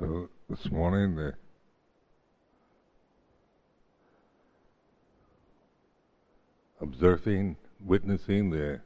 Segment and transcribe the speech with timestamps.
[0.00, 1.32] So this morning,
[6.80, 8.80] observing, witnessing the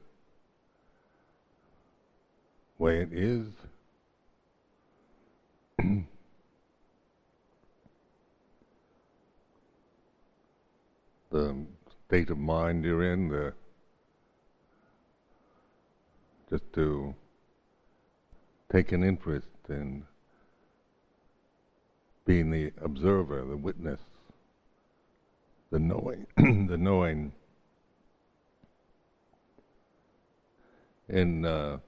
[2.76, 3.46] way it is.
[11.30, 11.56] the
[12.06, 13.54] state of mind you're in, the
[16.50, 17.14] just to
[18.70, 20.04] take an interest in
[22.28, 24.00] being the observer, the witness,
[25.70, 27.32] the knowing, the knowing.
[31.08, 31.78] In uh,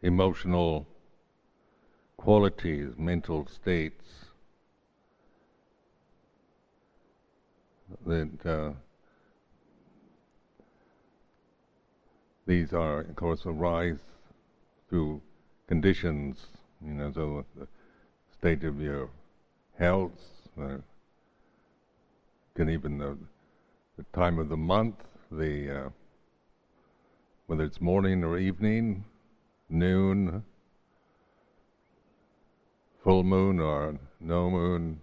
[0.00, 0.86] emotional
[2.16, 4.04] qualities, mental states
[8.06, 8.70] that uh,
[12.46, 13.98] these are, of course, arise
[14.88, 15.20] through
[15.66, 16.46] conditions,
[16.80, 17.66] you know, so the
[18.46, 19.10] state of your
[19.76, 20.12] health,
[20.56, 20.76] uh,
[22.54, 23.18] can even the,
[23.96, 24.94] the time of the month,
[25.32, 25.88] the uh,
[27.48, 29.04] whether it's morning or evening,
[29.68, 30.44] noon,
[33.02, 35.00] full moon or no moon,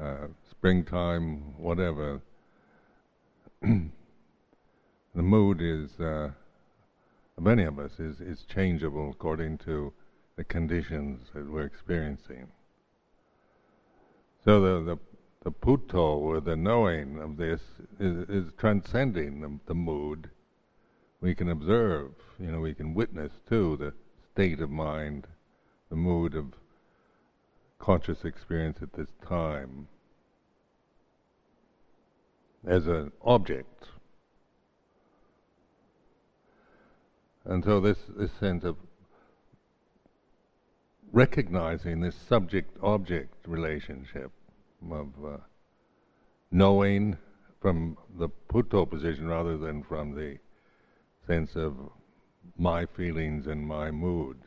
[0.00, 2.20] uh, springtime, whatever.
[3.62, 3.90] the
[5.14, 6.30] mood is uh,
[7.36, 9.92] of any of us is, is changeable according to
[10.38, 12.46] the conditions that we're experiencing.
[14.44, 14.98] So the, the,
[15.42, 17.60] the Buddho, or the knowing of this,
[17.98, 20.30] is, is transcending the, the mood.
[21.20, 23.92] We can observe, you know, we can witness too the
[24.32, 25.26] state of mind,
[25.90, 26.54] the mood of
[27.80, 29.88] conscious experience at this time
[32.64, 33.88] as an object
[37.48, 38.76] And so this, this sense of
[41.12, 44.30] recognizing this subject-object relationship
[44.90, 45.36] of uh,
[46.50, 47.16] knowing
[47.60, 50.38] from the Buddho position rather than from the
[51.26, 51.74] sense of
[52.56, 54.38] my feelings and my mood,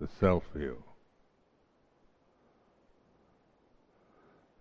[0.00, 0.82] the self-view.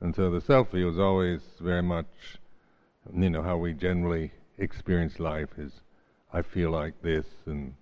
[0.02, 2.38] And so the self-view is always very much,
[3.16, 5.72] you know, how we generally experience life is
[6.36, 7.76] I feel like this, and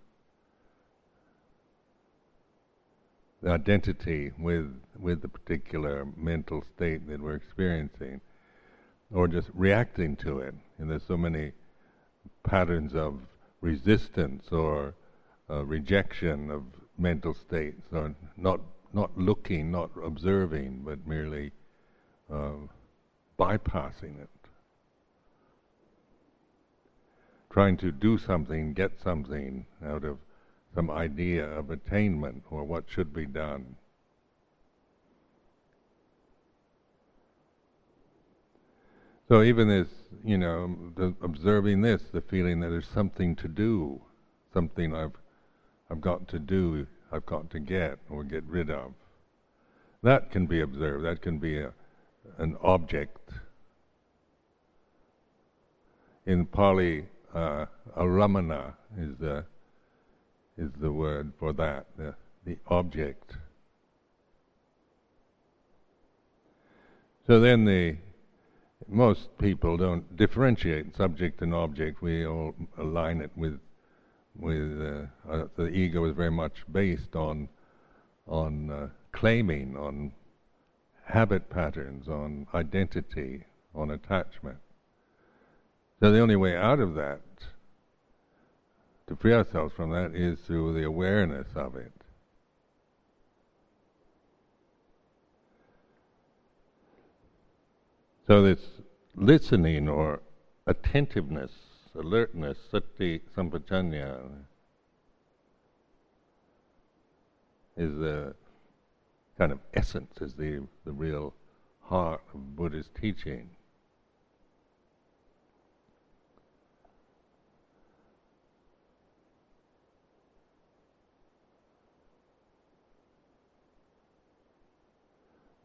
[3.29, 8.22] the identity with with the particular mental state that we're experiencing,
[9.12, 10.53] or just reacting to it.
[10.78, 11.53] And there's so many
[12.44, 13.19] patterns of
[13.62, 14.94] resistance or
[15.50, 16.63] uh, rejection of
[16.97, 18.59] mental states, or not
[18.94, 21.52] not looking, not observing, but merely
[22.31, 22.53] uh,
[23.40, 24.29] bypassing it
[27.52, 30.18] trying to do something, get something out of
[30.73, 33.75] some idea of attainment or what should be done.
[39.27, 39.87] So even this,
[40.25, 40.75] you know,
[41.21, 44.01] observing this, the feeling that there's something to do,
[44.53, 45.13] something I've,
[45.89, 48.93] I've got to do, I've got to get or get rid of.
[50.03, 51.05] That can be observed.
[51.05, 51.71] That can be a,
[52.39, 53.31] an object.
[56.25, 57.65] In Pali, uh,
[57.97, 59.45] arammana is the
[60.57, 63.34] is the word for that, the, the object.
[67.28, 67.97] So then the
[68.88, 72.01] most people don't differentiate subject and object.
[72.01, 73.59] We all align it with
[74.38, 77.50] with uh, uh, the ego is very much based on
[78.28, 80.11] on uh, claiming, on
[81.06, 83.44] habit patterns, on identity,
[83.75, 84.57] on attachment.
[86.00, 87.19] So the only way out of that,
[89.11, 91.91] to free ourselves from that, is through the awareness of it.
[98.27, 98.61] So this
[99.16, 100.22] listening or
[100.66, 101.51] attentiveness,
[101.94, 104.29] alertness, sati sampajanna,
[107.75, 108.34] is the
[109.37, 111.34] kind of essence, is the, the real
[111.81, 113.49] heart of Buddhist teaching.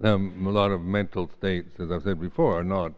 [0.02, 2.93] Um, a lot of mental states, as I've said before, are not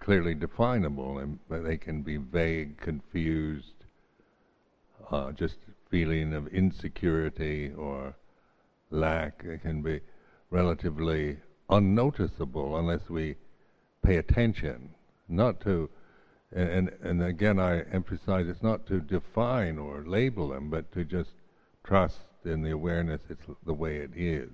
[0.00, 3.84] clearly definable, and they can be vague, confused,
[5.12, 5.58] uh, just
[5.90, 8.16] feeling of insecurity or
[8.90, 9.44] lack.
[9.44, 10.00] It can be
[10.50, 11.38] relatively
[11.68, 13.36] unnoticeable unless we
[14.02, 14.90] pay attention.
[15.28, 15.88] Not to,
[16.50, 21.30] and and again, I emphasize it's not to define or label them, but to just
[21.84, 24.50] trust in the awareness, it's the way it is.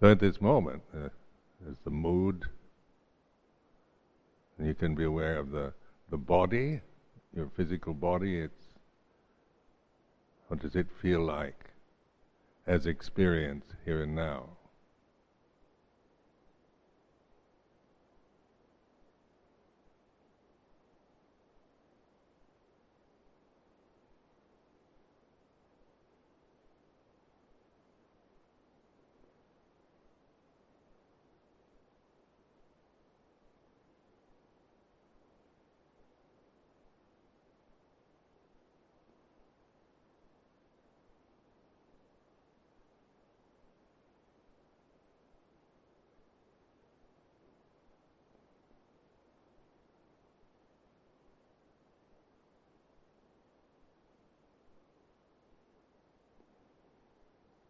[0.00, 1.08] So at this moment, uh,
[1.60, 2.44] there's the mood,
[4.56, 5.72] and you can be aware of the,
[6.10, 6.80] the body,
[7.34, 8.38] your physical body.
[8.38, 8.78] It's
[10.46, 11.70] what does it feel like
[12.66, 14.50] as experience here and now?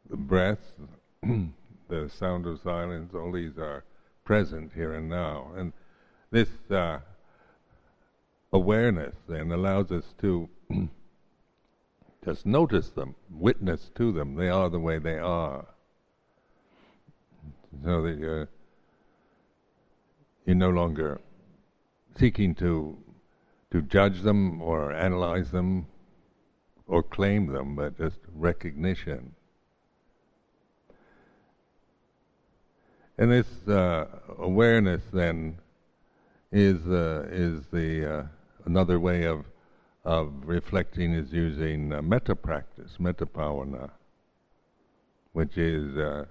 [0.09, 0.61] the breath,
[1.23, 3.83] the sound of silence, all these are
[4.25, 5.51] present here and now.
[5.57, 5.73] And
[6.31, 6.99] this uh,
[8.53, 10.49] awareness then allows us to
[12.25, 14.37] just notice them, witness to them.
[14.37, 15.67] They are the way they are.
[17.83, 18.49] So that you're,
[20.45, 21.21] you're no longer
[22.17, 22.99] seeking to
[23.71, 25.87] to judge them or analyze them
[26.87, 29.35] or claim them, but just recognition.
[33.19, 34.07] And this uh,
[34.39, 35.59] awareness then
[36.53, 38.23] is uh, is the uh,
[38.65, 39.45] another way of
[40.05, 43.27] of reflecting is using uh, metta practice, metta
[45.33, 46.27] which is uh,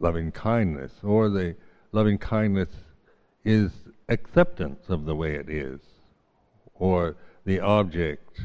[0.00, 1.54] loving kindness, or the
[1.92, 2.68] loving kindness
[3.44, 3.70] is
[4.08, 5.78] acceptance of the way it is,
[6.74, 7.14] or
[7.44, 8.40] the object,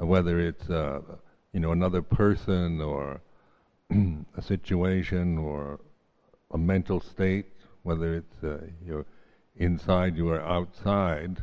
[0.00, 3.22] uh, whether it's you know another person or
[3.90, 5.80] a situation or
[6.50, 7.46] a mental state,
[7.82, 9.06] whether it's uh, you're
[9.56, 11.42] inside, you are outside.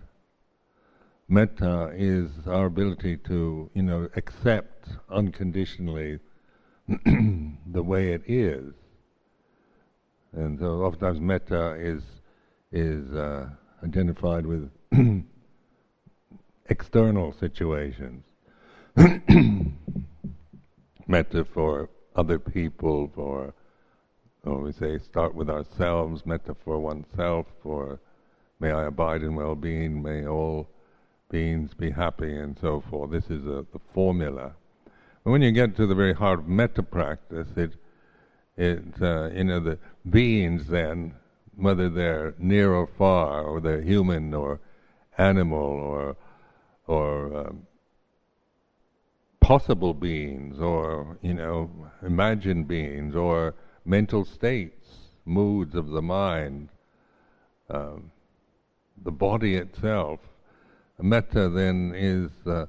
[1.28, 6.20] Metta is our ability to, you know, accept unconditionally
[6.88, 8.74] the way it is.
[10.34, 12.04] And so oftentimes metta is
[12.72, 13.48] is uh,
[13.84, 14.70] identified with
[16.70, 18.24] external situations.
[21.08, 23.54] metta for other people, for,
[24.44, 28.00] or we say, start with ourselves, metta for oneself, for
[28.60, 30.68] may I abide in well-being, may all
[31.30, 33.12] beings be happy, and so forth.
[33.12, 34.54] This is a, the formula.
[35.24, 37.74] But when you get to the very heart of metta practice, it,
[38.58, 39.78] it, uh, you know, the
[40.10, 41.16] beings then,
[41.56, 44.60] whether they're near or far, or they're human or
[45.18, 46.18] animal or
[46.88, 47.66] or um,
[49.46, 51.70] possible beings or, you know,
[52.02, 53.54] imagined beings or
[53.86, 54.88] mental states,
[55.24, 56.68] moods of the mind,
[57.70, 58.10] um,
[59.04, 60.20] the body itself.
[61.00, 62.66] Metta then is uh,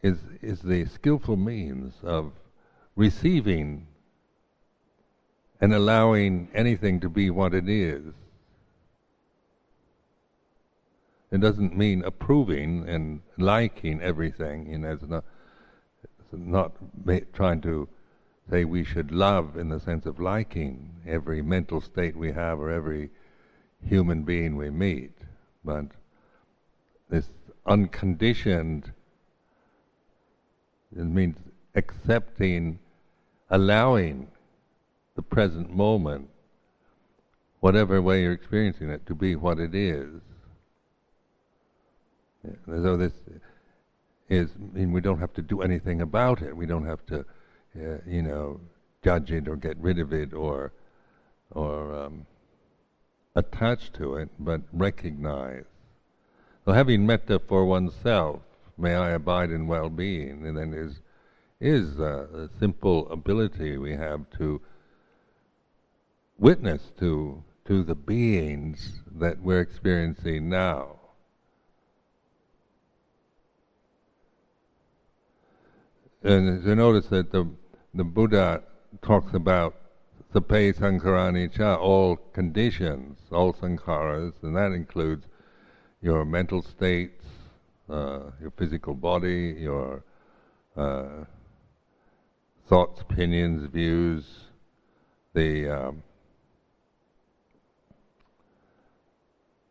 [0.00, 2.30] is is the skillful means of
[2.94, 3.84] receiving
[5.60, 8.14] and allowing anything to be what it is.
[11.32, 14.70] It doesn't mean approving and liking everything.
[14.70, 15.24] You know, it's not
[16.38, 16.72] not
[17.32, 17.88] trying to
[18.50, 22.70] say we should love in the sense of liking every mental state we have or
[22.70, 23.10] every
[23.86, 25.12] human being we meet,
[25.64, 25.86] but
[27.08, 27.28] this
[27.66, 28.92] unconditioned
[30.96, 31.36] it means
[31.74, 32.78] accepting,
[33.50, 34.28] allowing
[35.16, 36.28] the present moment,
[37.60, 40.20] whatever way you're experiencing it, to be what it is.
[42.66, 43.12] So this
[44.28, 46.56] is mean, we don't have to do anything about it.
[46.56, 48.60] We don't have to, uh, you know,
[49.02, 50.72] judge it or get rid of it or
[51.50, 52.26] or um,
[53.36, 55.64] attach to it, but recognize.
[56.64, 58.40] So having metta for oneself,
[58.78, 61.00] may I abide in well-being, and then is
[61.60, 64.60] is a, a simple ability we have to
[66.38, 70.96] witness to to the beings that we're experiencing now.
[76.24, 77.46] And you notice that the
[77.92, 78.62] the Buddha
[79.02, 79.74] talks about
[80.32, 85.26] sabbe sankhara anicca, all conditions, all sankharas, and that includes
[86.00, 87.24] your mental states,
[87.90, 90.02] uh, your physical body, your
[90.76, 91.24] uh,
[92.68, 94.24] thoughts, opinions, views,
[95.34, 96.02] the um,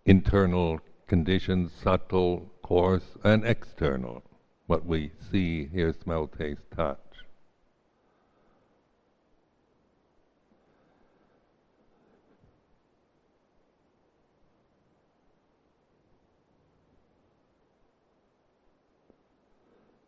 [0.05, 4.23] internal conditions, subtle, coarse, and external,
[4.67, 6.97] what we see, hear, smell, taste, touch.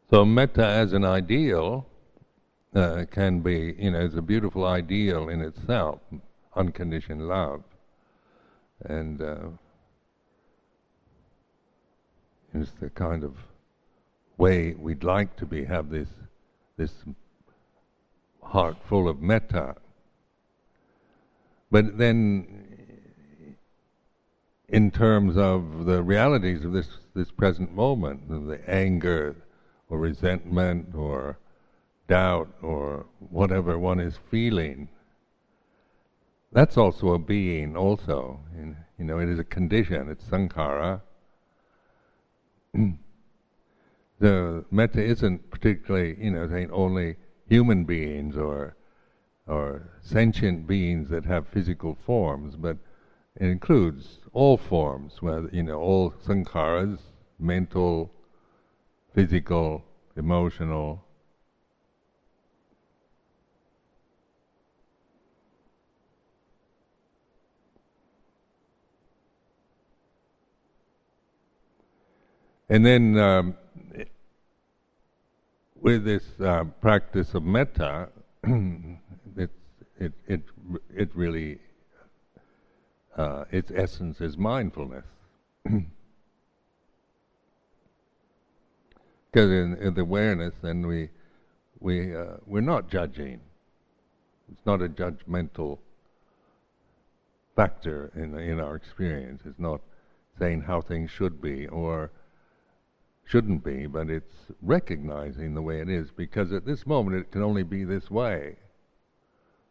[0.09, 1.87] So metta as an ideal
[2.75, 5.99] uh, can be, you know, it's a beautiful ideal in itself,
[6.55, 7.63] unconditioned love,
[8.85, 9.47] and uh,
[12.53, 13.35] it's the kind of
[14.37, 16.09] way we'd like to be have this
[16.77, 16.91] this
[18.41, 19.75] heart full of metta.
[21.71, 23.55] But then,
[24.69, 29.35] in terms of the realities of this this present moment, the anger
[29.89, 31.37] or resentment or
[32.07, 34.89] doubt or whatever one is feeling,
[36.51, 38.39] that's also a being also.
[38.97, 41.01] You know, it is a condition, it's sankhara.
[44.19, 47.15] the metta isn't particularly, you know, saying only
[47.47, 48.75] human beings or
[49.47, 52.77] or sentient beings that have physical forms, but
[53.35, 56.99] it includes all forms, whether you know, all sankharas,
[57.37, 58.11] mental,
[59.13, 59.83] physical,
[60.15, 61.03] emotional.
[72.67, 73.55] And then um,
[75.85, 78.09] with this uh, practice of metta,
[78.43, 79.51] it,
[79.99, 80.41] it, it,
[80.89, 81.59] it really,
[83.15, 85.05] uh, its essence is mindfulness.
[89.31, 91.09] Because in, in the awareness, then we
[91.81, 93.41] we uh, we're not judging.
[94.49, 95.79] It's not a judgmental
[97.53, 99.41] factor in in our experience.
[99.43, 99.81] It's not
[100.39, 102.11] saying how things should be or
[103.25, 106.09] shouldn't be, but it's recognizing the way it is.
[106.11, 108.57] Because at this moment, it can only be this way.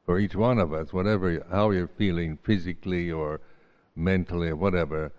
[0.05, 3.41] For each one of us, whatever how you're feeling physically or
[3.97, 5.13] mentally or whatever,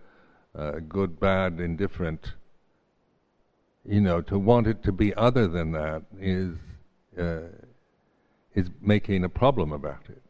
[0.54, 2.34] uh, good, bad, indifferent
[3.88, 6.56] you know, to want it to be other than that is
[7.20, 7.48] uh,
[8.56, 10.22] is making a problem about it.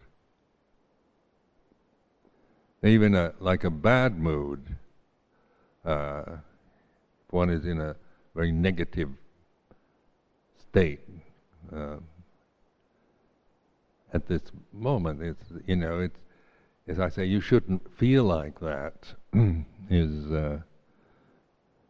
[2.88, 4.76] Even a, like a bad mood,
[5.86, 6.24] uh,
[7.36, 7.96] one is in a
[8.34, 9.10] very negative
[10.58, 11.02] state
[11.76, 11.98] uh,
[14.16, 16.20] at this moment, it's you know, it's
[16.88, 19.14] as I say, you shouldn't feel like that.
[19.90, 20.60] is uh,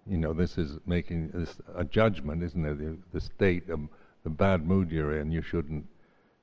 [0.07, 2.77] you know, this is making this a judgment, isn't it?
[2.79, 3.81] The, the state of
[4.23, 5.85] the bad mood you're in, you shouldn't,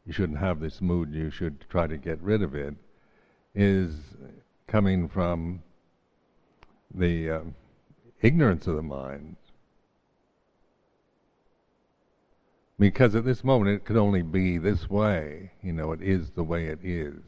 [0.07, 1.13] you shouldn't have this mood.
[1.13, 2.75] You should try to get rid of it.
[3.55, 3.95] Is
[4.69, 5.63] coming from
[6.95, 7.55] the um,
[8.23, 9.37] ignorance of the mind,
[12.79, 15.53] because at this moment it could only be this way.
[15.63, 17.21] You know, it is the way it is.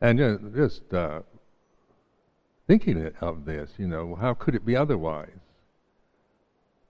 [0.00, 1.20] And just, just uh,
[2.66, 3.70] thinking of this.
[3.78, 5.28] You know, how could it be otherwise?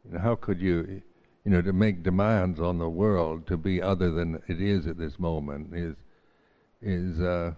[0.04, 1.02] You know, how could you,
[1.44, 4.96] you know, to make demands on the world to be other than it is at
[4.96, 5.94] this moment is
[6.80, 7.52] is uh,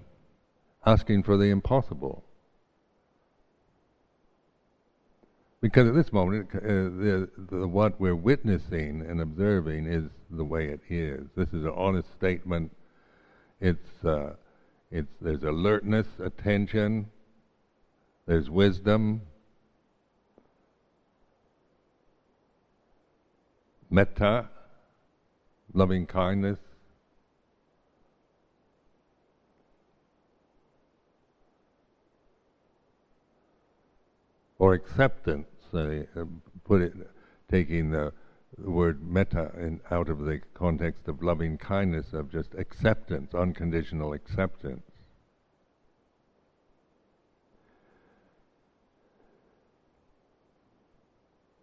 [0.86, 2.24] asking for the impossible.
[5.60, 10.66] Because at this moment, uh, the, the, what we're witnessing and observing is the way
[10.66, 11.26] it is.
[11.36, 12.70] This is an honest statement.
[13.62, 14.34] It's uh,
[14.90, 17.06] it's there's alertness, attention,
[18.26, 19.22] there's wisdom,
[23.90, 24.48] metta,
[25.72, 26.58] loving kindness,
[34.58, 35.48] or acceptance.
[35.72, 36.04] Uh,
[36.64, 36.92] put it,
[37.50, 38.12] taking the,
[38.56, 44.82] word metta in, out of the context of loving kindness, of just acceptance, unconditional acceptance.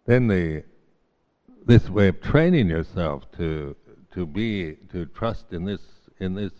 [0.06, 0.64] then the
[1.64, 3.76] this way of training yourself to
[4.12, 5.80] to be to trust in this
[6.18, 6.52] in this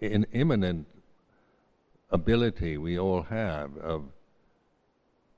[0.00, 0.86] in immanent
[2.10, 4.04] ability we all have of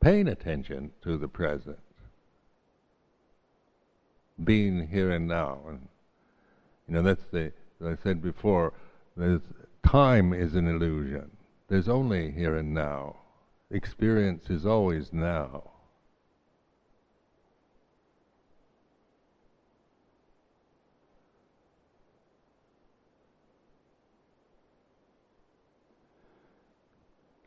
[0.05, 1.79] paying attention to the present,
[4.45, 5.89] being here and now, and
[6.87, 8.75] you know that's the as I said before.
[9.17, 9.41] There's
[9.83, 11.31] time is an illusion.
[11.69, 13.17] There's only here and now.
[13.71, 15.71] Experience is always now.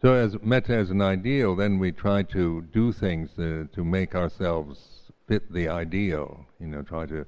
[0.07, 4.15] So, as metta as an ideal, then we try to do things to, to make
[4.15, 4.79] ourselves
[5.27, 6.45] fit the ideal.
[6.61, 7.25] You know, try to,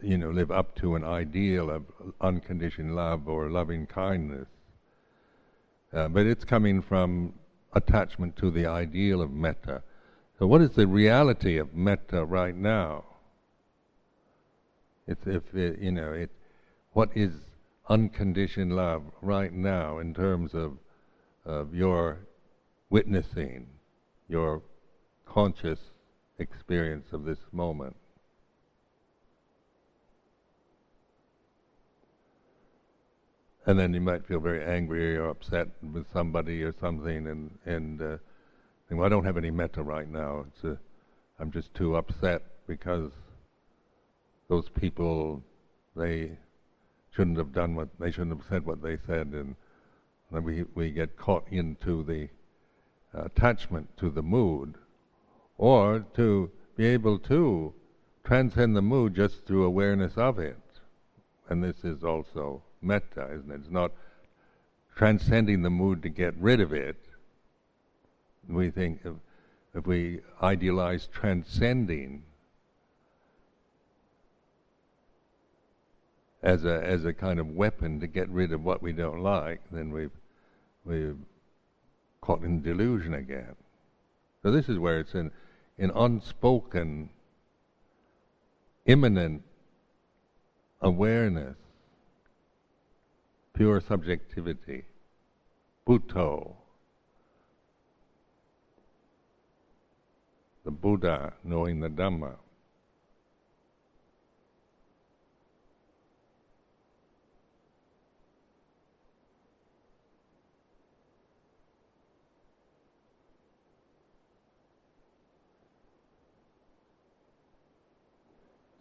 [0.00, 1.84] you know, live up to an ideal of
[2.18, 4.48] unconditioned love or loving kindness.
[5.92, 7.34] Uh, but it's coming from
[7.74, 9.82] attachment to the ideal of metta.
[10.38, 13.04] So, what is the reality of metta right now?
[15.06, 16.30] If it, you know it,
[16.94, 17.32] what is
[17.88, 20.78] unconditioned love right now in terms of
[21.44, 22.20] of your
[22.88, 23.66] witnessing,
[24.28, 24.62] your
[25.26, 25.78] conscious
[26.38, 27.96] experience of this moment.
[33.66, 38.00] And then you might feel very angry or upset with somebody or something, and and
[38.00, 38.16] uh,
[38.88, 40.44] think, well, I don't have any metta right now.
[40.48, 40.78] It's a,
[41.38, 43.10] I'm just too upset because
[44.48, 45.42] those people
[45.96, 46.38] they
[47.14, 49.54] shouldn't have done what they shouldn't have said what they said, and
[50.30, 52.28] then we we get caught into the
[53.12, 54.74] attachment to the mood,
[55.56, 57.72] or to be able to
[58.24, 60.58] transcend the mood just through awareness of it,
[61.48, 63.60] and this is also metta, isn't it?
[63.60, 63.92] It's not
[64.96, 66.96] transcending the mood to get rid of it.
[68.48, 69.14] We think if,
[69.74, 72.24] if we idealize transcending
[76.44, 79.60] as a as a kind of weapon to get rid of what we don't like,
[79.72, 80.12] then we've
[80.84, 81.16] we've
[82.20, 83.56] caught in delusion again.
[84.42, 85.32] So this is where it's an
[85.78, 87.08] an unspoken,
[88.84, 89.42] immanent
[90.82, 91.56] awareness,
[93.54, 94.84] pure subjectivity,
[95.88, 96.56] Buddho,
[100.64, 102.34] the Buddha knowing the Dhamma.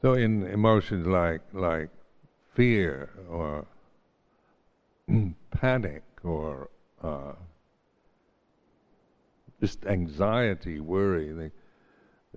[0.04, 1.90] So in emotions like like
[2.56, 3.66] fear or
[5.52, 6.70] panic or
[7.02, 7.32] uh,
[9.62, 11.52] just anxiety, worry, they,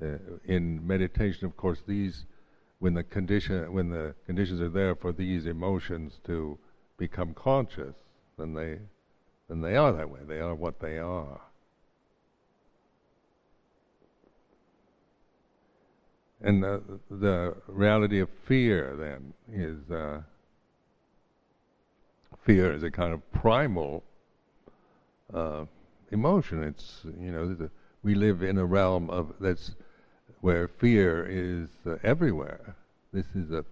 [0.01, 2.27] uh, in meditation, of course, these
[2.79, 6.57] when the condition when the conditions are there for these emotions to
[6.99, 7.97] become conscious,
[8.39, 8.79] then they
[9.49, 10.21] then they are that way.
[10.25, 11.41] They are what they are.
[16.43, 20.21] And the, the reality of fear then is uh,
[22.45, 24.03] fear is a kind of primal
[25.33, 25.65] uh,
[26.11, 26.63] emotion.
[26.63, 27.71] It's you know the,
[28.03, 29.75] we live in a realm of that's
[30.41, 32.77] where fear is uh, everywhere.
[33.13, 33.65] This is a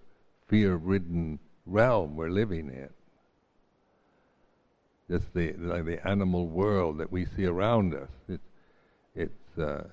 [0.47, 2.89] fear-ridden realm we're living in.
[5.09, 8.09] Just the like the animal world that we see around us.
[8.27, 8.41] It,
[9.15, 9.83] it's uh,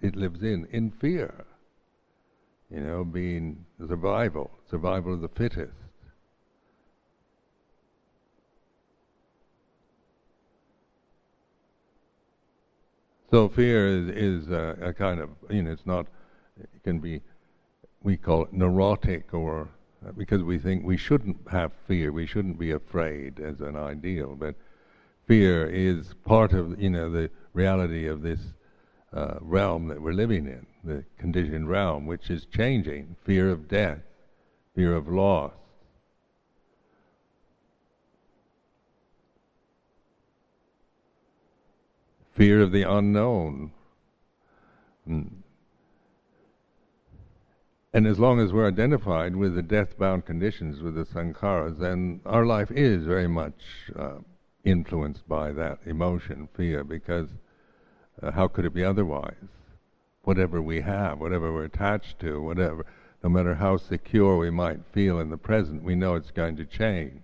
[0.00, 1.44] it lives in, in fear.
[2.70, 5.72] You know, being survival, survival of the fittest.
[13.30, 16.06] So fear is, is a, a, kind of, you know, it's not,
[16.58, 17.20] it can be,
[18.02, 19.68] we call it neurotic or,
[20.04, 24.34] uh, because we think we shouldn't have fear, we shouldn't be afraid as an ideal,
[24.34, 24.56] but
[25.28, 28.40] fear is part of, you know, the reality of this
[29.12, 33.16] uh, realm that we're living in, the conditioned realm, which is changing.
[33.24, 34.00] Fear of death,
[34.74, 35.52] fear of loss.
[42.36, 43.72] Fear of the unknown.
[45.08, 45.30] Mm.
[47.92, 52.20] And as long as we're identified with the death bound conditions, with the sankharas, then
[52.24, 54.18] our life is very much uh,
[54.64, 57.28] influenced by that emotion, fear, because
[58.22, 59.34] uh, how could it be otherwise?
[60.22, 62.84] Whatever we have, whatever we're attached to, whatever,
[63.22, 66.64] no matter how secure we might feel in the present, we know it's going to
[66.64, 67.22] change.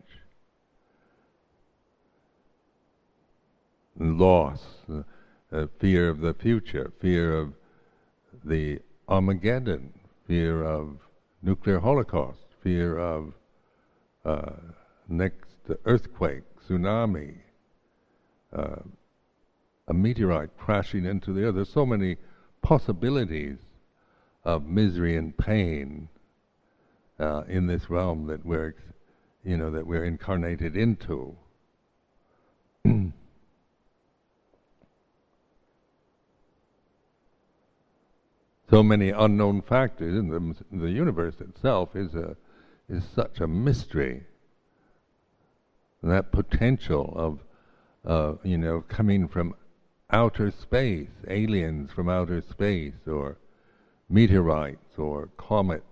[3.98, 5.02] Loss, uh,
[5.52, 7.52] uh, fear of the future, fear of
[8.44, 9.92] the Armageddon,
[10.26, 10.98] fear of
[11.42, 13.32] nuclear holocaust, fear of
[14.24, 14.50] uh,
[15.08, 15.54] next
[15.84, 17.36] earthquake, tsunami,
[18.54, 18.76] uh,
[19.88, 21.54] a meteorite crashing into the earth.
[21.54, 22.16] There's so many
[22.62, 23.58] possibilities
[24.44, 26.08] of misery and pain
[27.18, 28.74] uh, in this realm that we're,
[29.44, 31.36] you know, that we're incarnated into.
[38.70, 42.36] so many unknown factors in the, the universe itself is a
[42.88, 44.22] is such a mystery.
[46.02, 47.40] that potential of,
[48.04, 49.54] uh, you know, coming from
[50.10, 53.36] outer space, aliens from outer space, or
[54.08, 55.84] meteorites, or comets.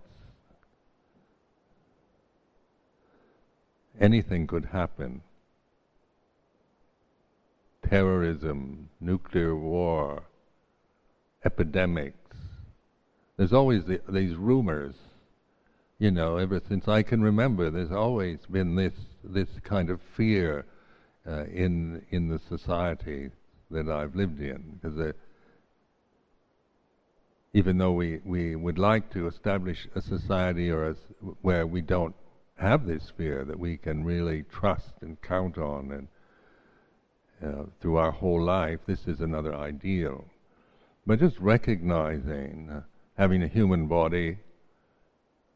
[4.00, 5.22] Anything could happen.
[7.88, 10.24] Terrorism, nuclear war,
[11.44, 12.16] epidemics.
[13.36, 14.94] There's always the, these rumors,
[15.98, 20.66] you know, ever since I can remember, there's always been this this kind of fear
[21.26, 23.30] uh, in in the society
[23.70, 25.14] that I've lived in, because
[27.54, 30.94] even though we, we would like to establish a society or a,
[31.42, 32.14] where we don't
[32.56, 36.08] have this fear that we can really trust and count on and
[37.44, 40.24] uh, through our whole life, this is another ideal.
[41.06, 42.80] But just recognizing, uh,
[43.18, 44.38] having a human body,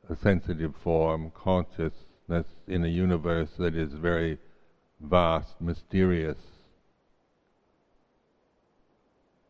[0.08, 4.38] a sensitive form, consciousness in a universe that is very
[5.00, 6.36] vast, mysterious,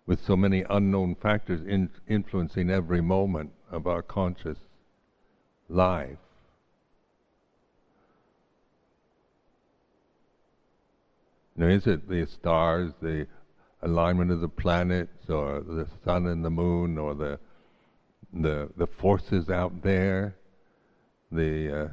[0.09, 4.57] with so many unknown factors in influencing every moment of our conscious
[5.69, 6.17] life.
[11.55, 13.27] Now, is it the stars, the
[13.83, 17.39] alignment of the planets, or the sun and the moon, or the
[18.33, 20.37] the the forces out there,
[21.31, 21.89] the uh,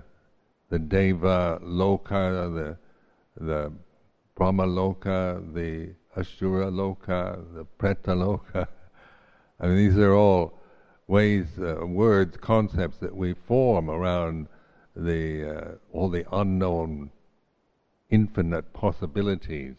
[0.69, 2.77] the Deva Loka, the
[3.43, 3.73] the
[4.35, 8.67] Brahma Loka, the Asura Loka, the Preta Loka.
[9.59, 10.59] I mean, these are all
[11.07, 14.47] ways, uh, words, concepts that we form around
[14.95, 17.11] the uh, all the unknown,
[18.09, 19.75] infinite possibilities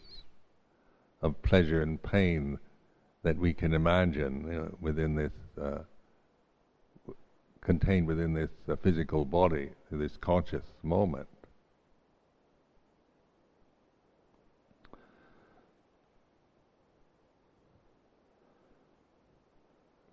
[1.21, 2.59] of pleasure and pain
[3.23, 5.79] that we can imagine you know, within this, uh,
[7.61, 11.27] contained within this uh, physical body, this conscious moment.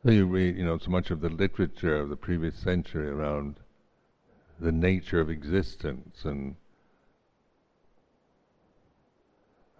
[0.05, 3.57] So you read, you know, so much of the literature of the previous century around
[4.61, 6.57] the nature of existence and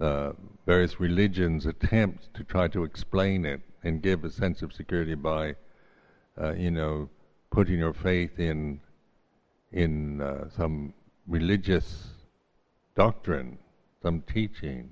[0.01, 0.33] uh,
[0.65, 5.57] various religions' attempts to try to explain it and give a sense of security by,
[6.41, 7.11] uh, you know,
[7.51, 8.81] putting your faith in
[9.73, 10.95] in uh, some
[11.27, 12.13] religious
[12.97, 13.59] doctrine,
[14.03, 14.89] some teaching.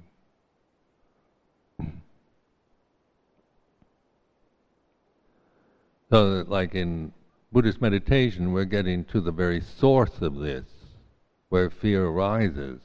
[6.13, 7.11] So that like in
[7.53, 10.67] Buddhist meditation, we're getting to the very source of this,
[11.49, 12.81] where fear arises.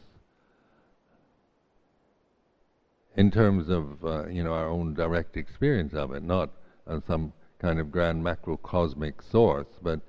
[3.18, 6.52] In terms of uh, you know our own direct experience of it, not
[6.88, 10.00] on some kind of grand macrocosmic source, but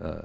[0.00, 0.22] uh,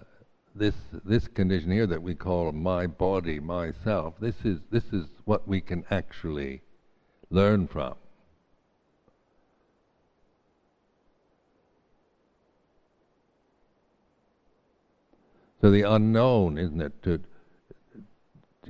[0.53, 4.13] this this condition here that we call my body, myself.
[4.19, 6.61] This is this is what we can actually
[7.31, 7.95] learn from.
[15.61, 17.21] So the unknown, isn't it, to,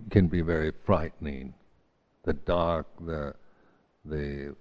[0.09, 1.53] can be very frightening.
[2.23, 3.33] The dark, the
[4.03, 4.55] the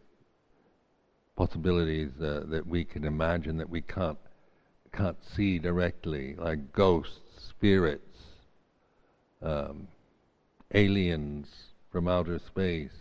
[1.37, 4.19] possibilities uh, that we can imagine that we can't
[4.93, 8.19] can't see directly, like ghosts, spirits,
[9.43, 9.89] um,
[10.73, 11.49] aliens
[11.91, 13.01] from outer space.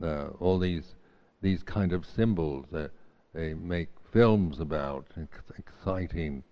[0.00, 0.94] Uh, all these
[1.42, 2.92] these kind of symbols that
[3.34, 5.06] they make films about,
[5.58, 6.44] exciting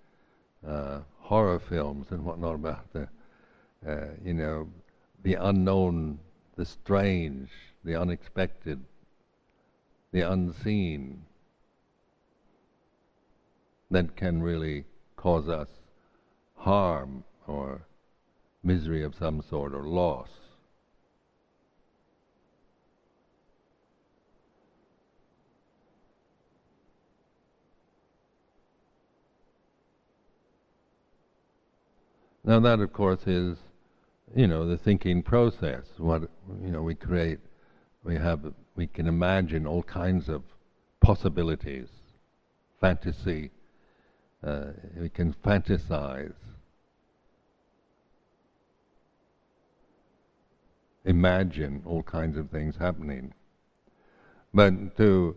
[0.67, 3.09] uh, horror films and whatnot about the,
[3.87, 4.69] uh, you know,
[5.23, 6.19] the unknown,
[6.57, 7.49] the strange,
[7.85, 8.81] the unexpected,
[10.13, 11.23] the unseen,
[13.91, 14.85] that can really
[15.17, 15.69] cause us
[16.57, 17.83] harm or
[18.63, 20.29] misery of some sort or loss.
[32.45, 33.57] Now that, of course, is,
[34.37, 35.85] you know, the thinking process.
[35.97, 36.23] What
[36.63, 37.39] you know, we create,
[38.05, 40.43] we have, we can imagine all kinds of
[41.01, 41.89] possibilities,
[42.81, 43.51] fantasy.
[44.47, 46.35] Uh, we can fantasize,
[51.07, 53.33] imagine all kinds of things happening.
[54.53, 55.35] But to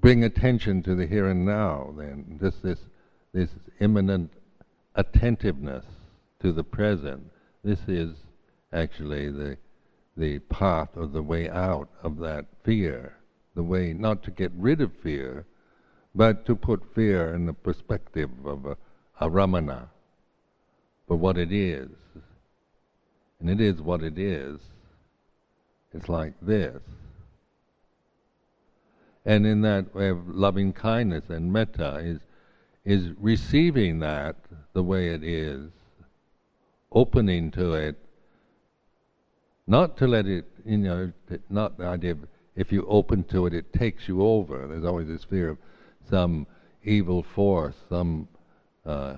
[0.00, 2.78] bring attention to the here and now, then, this this
[3.32, 3.50] this
[3.80, 4.30] immanent
[4.96, 5.84] attentiveness
[6.40, 7.22] to the present.
[7.62, 8.10] This is
[8.72, 9.56] actually the
[10.16, 13.14] the path or the way out of that fear.
[13.54, 15.44] The way not to get rid of fear,
[16.14, 18.76] but to put fear in the perspective of a,
[19.20, 19.88] arammana,
[21.06, 21.90] for what it is.
[23.38, 24.58] and it is what it is,
[25.92, 26.80] it's like this.
[29.26, 32.20] And in that way of loving kindness and metta is
[32.86, 34.36] is receiving that
[34.72, 35.70] the way it is,
[36.92, 37.96] opening to it,
[39.66, 41.12] not to let it, you know,
[41.50, 42.18] not the idea of
[42.54, 44.68] if you open to it, it takes you over.
[44.68, 45.58] There's always this fear of
[46.08, 46.46] some
[46.84, 48.28] evil force, some
[48.86, 49.16] uh,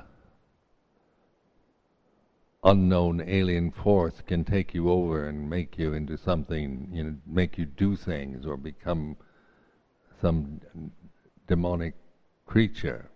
[2.65, 7.59] unknown alien force can take you over and make you into something, you know, make
[7.59, 9.15] you do things or become
[10.23, 10.59] some
[11.47, 11.93] demonic
[12.47, 13.11] creature.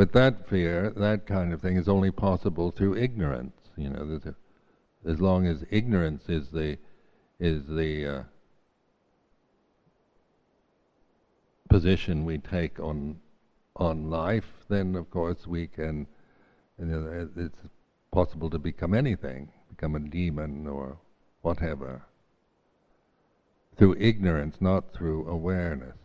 [0.00, 3.54] But that fear, that kind of thing, is only possible through ignorance.
[3.76, 4.34] You know, a,
[5.06, 6.78] as long as ignorance is the
[7.38, 8.22] is the uh,
[11.68, 13.18] position we take on
[13.76, 16.06] on life, then of course we can.
[16.78, 17.60] You know, it's
[18.10, 20.96] possible to become anything, become a demon or
[21.42, 22.06] whatever,
[23.76, 25.99] through ignorance, not through awareness.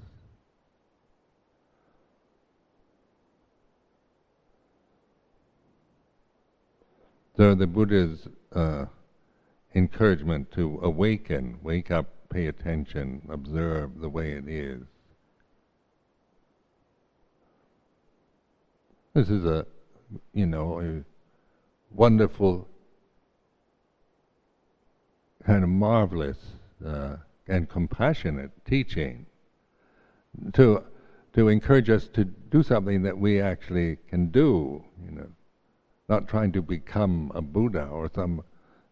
[7.38, 8.86] So the Buddha's uh,
[9.74, 14.82] encouragement to awaken, wake up, pay attention, observe the way it is.
[19.14, 19.66] This is a,
[20.34, 21.04] you know, a
[21.94, 22.68] wonderful,
[25.46, 26.38] kind of marvelous
[26.86, 27.18] uh,
[27.48, 29.26] and compassionate teaching
[30.54, 30.84] to
[31.34, 34.84] to encourage us to do something that we actually can do.
[35.04, 35.28] You know,
[36.08, 38.44] not trying to become a Buddha or some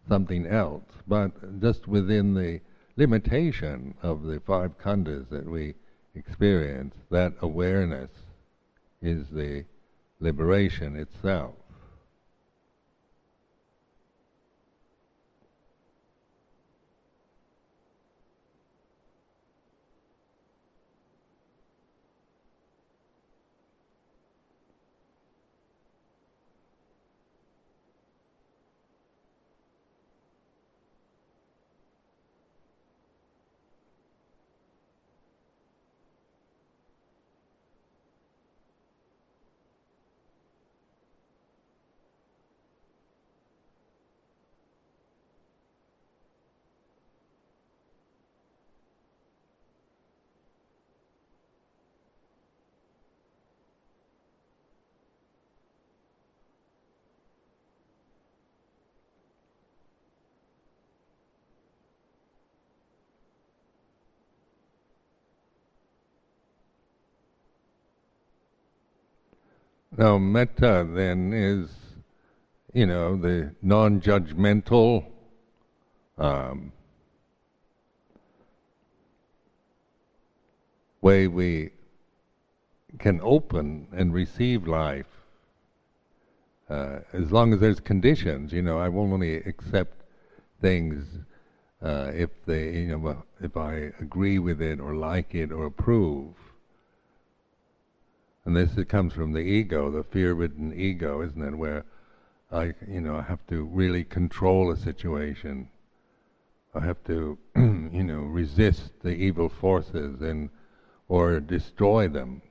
[0.07, 2.59] something else, but just within the
[2.97, 5.73] limitation of the five khandhas that we
[6.15, 8.09] experience, that awareness
[9.01, 9.63] is the
[10.19, 11.55] liberation itself.
[69.95, 71.69] Now, metta then is,
[72.73, 75.05] you know, the non judgmental,
[76.17, 76.71] um,
[81.01, 81.69] way we
[82.97, 85.05] can open and receive life.
[86.69, 90.01] Uh, as long as there's conditions, you know, I won't only accept
[90.59, 91.05] things
[91.83, 96.33] uh, if they, you know, if I agree with it or like it or approve.
[98.45, 101.55] And this it comes from the ego, the fear-ridden ego, isn't it?
[101.57, 101.85] Where
[102.51, 105.69] I, you know, I have to really control a situation.
[106.75, 110.49] I have to, you know, resist the evil forces and
[111.07, 112.41] or destroy them.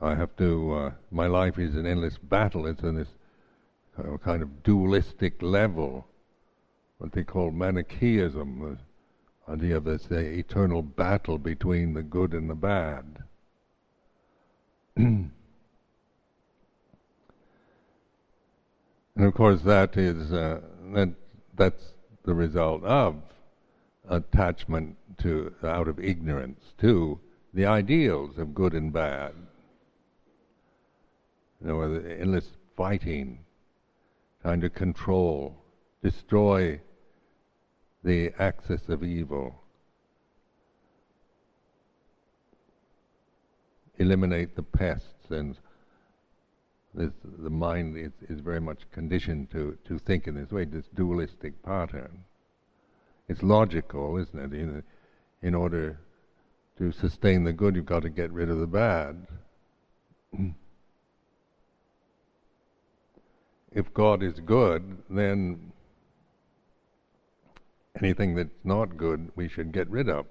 [0.00, 0.72] I have to.
[0.72, 2.66] Uh, my life is an endless battle.
[2.66, 3.08] It's in this
[3.98, 6.06] uh, kind of dualistic level,
[6.98, 8.78] what they call Manichaeism,
[9.46, 13.22] the idea of this eternal battle between the good and the bad.
[14.98, 15.30] and
[19.18, 20.60] of course, that is uh,
[20.94, 21.10] that
[21.54, 21.92] that's
[22.24, 23.16] the result of
[24.08, 27.20] attachment to out of ignorance to
[27.52, 29.34] the ideals of good and bad.
[31.60, 33.40] You know, the endless fighting,
[34.40, 35.56] trying to control,
[36.02, 36.80] destroy
[38.02, 39.62] the axis of evil.
[43.98, 45.56] Eliminate the pests and
[46.96, 50.86] this, the mind is, is very much conditioned to, to think in this way, this
[50.94, 52.24] dualistic pattern.
[53.28, 54.58] It's logical, isn't it?
[54.58, 54.82] In,
[55.42, 55.98] in order
[56.78, 59.26] to sustain the good, you've got to get rid of the bad.
[63.72, 65.72] if God is good, then
[68.00, 70.26] anything that's not good we should get rid of.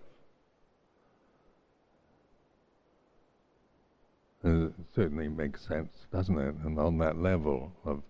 [4.46, 6.54] It certainly makes sense, doesn't it?
[6.64, 8.04] And on that level of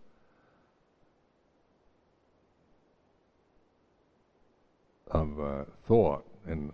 [5.08, 6.74] of uh, thought and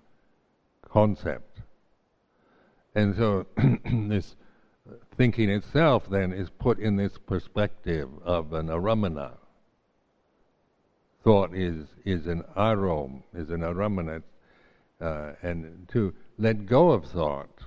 [0.89, 1.59] concept.
[2.95, 3.45] And so
[3.85, 4.35] this
[5.15, 9.33] thinking itself then is put in this perspective of an arammana.
[11.23, 14.23] Thought is is an arom, is an aramana,
[14.99, 17.61] uh, and to let go of thought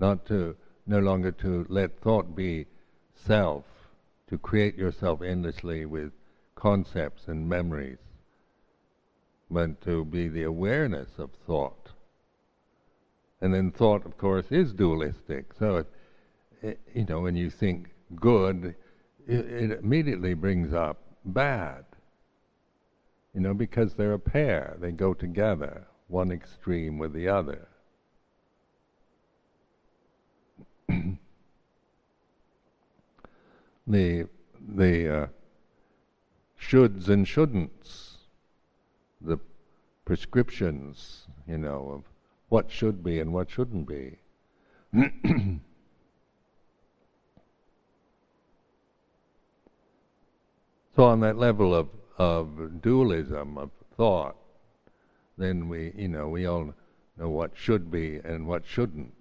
[0.00, 2.66] not to, no longer to let thought be
[3.14, 3.64] self,
[4.28, 6.12] to create yourself endlessly with
[6.54, 7.98] concepts and memories,
[9.50, 11.90] but to be the awareness of thought.
[13.40, 15.52] And then thought, of course, is dualistic.
[15.58, 15.86] So, it,
[16.62, 18.74] it, you know, when you think good,
[19.26, 21.84] it, it immediately brings up bad.
[23.34, 27.69] You know, because they're a pair, they go together, one extreme with the other.
[33.90, 34.26] The
[34.76, 35.26] the uh,
[36.60, 38.16] shoulds and shouldn'ts,
[39.20, 39.38] the
[40.04, 42.04] prescriptions, you know, of
[42.48, 44.18] what should be and what shouldn't be.
[50.96, 54.36] so on that level of, of dualism of thought,
[55.38, 56.74] then we, you know, we all
[57.16, 59.14] know what should be and what shouldn't.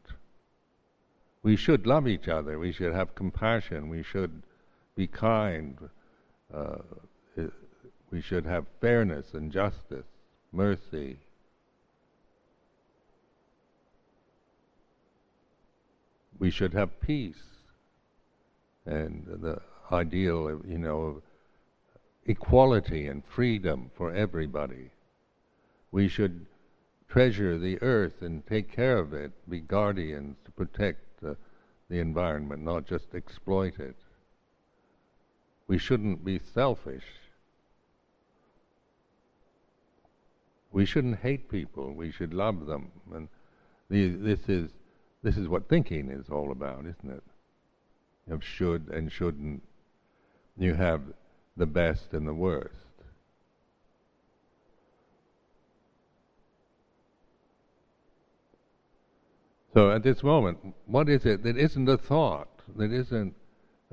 [1.43, 2.59] We should love each other.
[2.59, 3.87] We should have compassion.
[3.89, 4.43] We should
[4.99, 5.77] be kind.
[6.53, 6.75] Uh,
[8.11, 10.03] we should have fairness and justice,
[10.51, 11.15] mercy.
[16.37, 17.45] We should have peace
[18.85, 21.21] and the ideal of, you know, of
[22.25, 24.91] equality and freedom for everybody.
[25.93, 26.45] We should
[27.07, 31.37] treasure the earth and take care of it, be guardians to protect the,
[31.89, 33.95] the environment, not just exploit it.
[35.69, 37.03] We shouldn't be selfish.
[40.71, 41.93] We shouldn't hate people.
[41.93, 42.89] We should love them.
[43.13, 43.27] And
[43.87, 44.71] the, this is
[45.21, 47.23] this is what thinking is all about, isn't it?
[48.25, 49.61] You have should and shouldn't.
[50.57, 51.01] You have
[51.55, 52.73] the best and the worst.
[59.75, 63.35] So at this moment, what is it that isn't a thought, that isn't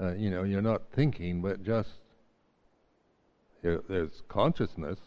[0.00, 1.88] uh, you know, you're not thinking, but just
[3.62, 4.98] there's consciousness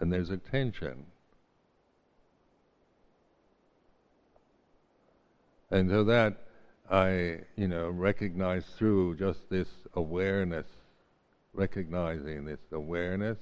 [0.00, 1.06] and there's attention.
[5.70, 6.36] And so that
[6.90, 10.66] I, you know, recognize through just this awareness,
[11.52, 13.38] recognizing this awareness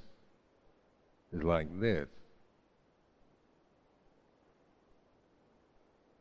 [1.31, 2.07] is like this.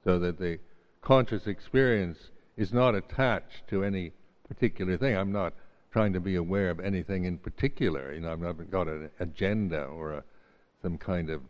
[0.04, 0.58] So that the
[1.00, 2.18] conscious experience
[2.56, 4.12] is not attached to any
[4.48, 5.16] particular thing.
[5.16, 5.54] I'm not
[5.92, 8.12] trying to be aware of anything in particular.
[8.12, 10.24] You know, I've not got an agenda or a,
[10.82, 11.40] some kind of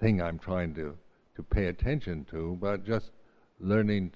[0.00, 0.96] thing I'm trying to,
[1.36, 3.10] to pay attention to, but just
[3.60, 4.12] learning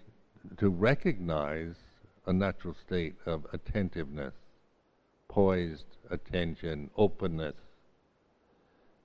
[0.58, 1.74] to recognize
[2.26, 4.34] a natural state of attentiveness,
[5.28, 7.54] poised attention, openness,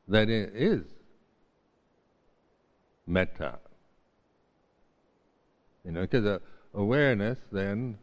[0.08, 0.84] that it is
[3.08, 3.60] metta.
[5.84, 6.40] You know, because uh,
[6.76, 7.98] awareness then,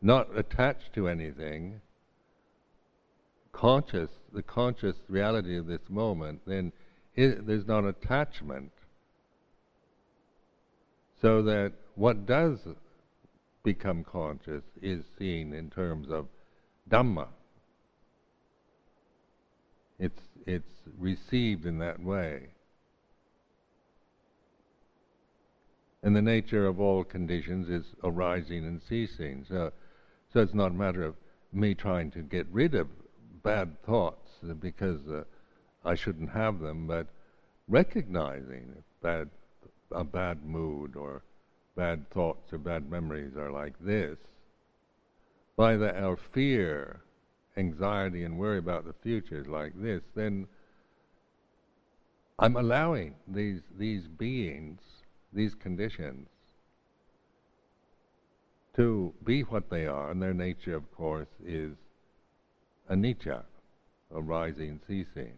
[0.00, 1.80] not attached to anything,
[3.52, 6.72] conscious, the conscious reality of this moment, then
[7.16, 8.72] it, there's not attachment.
[11.20, 12.58] So that what does
[13.64, 16.26] become conscious is seen in terms of
[16.88, 17.26] Dhamma.
[19.98, 20.64] It's, it's
[20.96, 22.50] received in that way.
[26.08, 29.44] And the nature of all conditions is arising and ceasing.
[29.46, 29.72] So,
[30.32, 31.16] so it's not a matter of
[31.52, 32.88] me trying to get rid of
[33.42, 35.24] bad thoughts because uh,
[35.84, 37.08] I shouldn't have them, but
[37.68, 39.28] recognizing bad,
[39.92, 41.24] a bad mood or
[41.76, 44.16] bad thoughts or bad memories are like this.
[45.56, 47.02] By the, our fear,
[47.58, 50.46] anxiety, and worry about the future is like this, then
[52.38, 54.80] I'm allowing these these beings
[55.32, 56.28] these conditions
[58.76, 61.72] to be what they are, and their nature, of course, is
[62.90, 63.42] anicca,
[64.14, 65.32] arising, ceasing.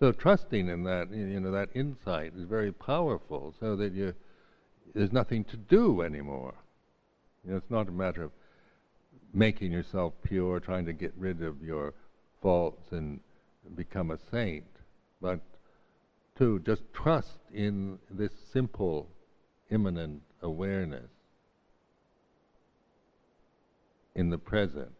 [0.00, 4.14] So trusting in that, you know, that insight is very powerful, so that you
[4.94, 6.54] there's nothing to do anymore.
[7.44, 8.32] You know, it's not a matter of
[9.32, 11.94] making yourself pure, trying to get rid of your
[12.42, 13.20] faults and
[13.76, 14.64] become a saint,
[15.20, 15.40] but
[16.38, 19.08] to just trust in this simple,
[19.70, 21.10] imminent awareness
[24.14, 24.92] in the present.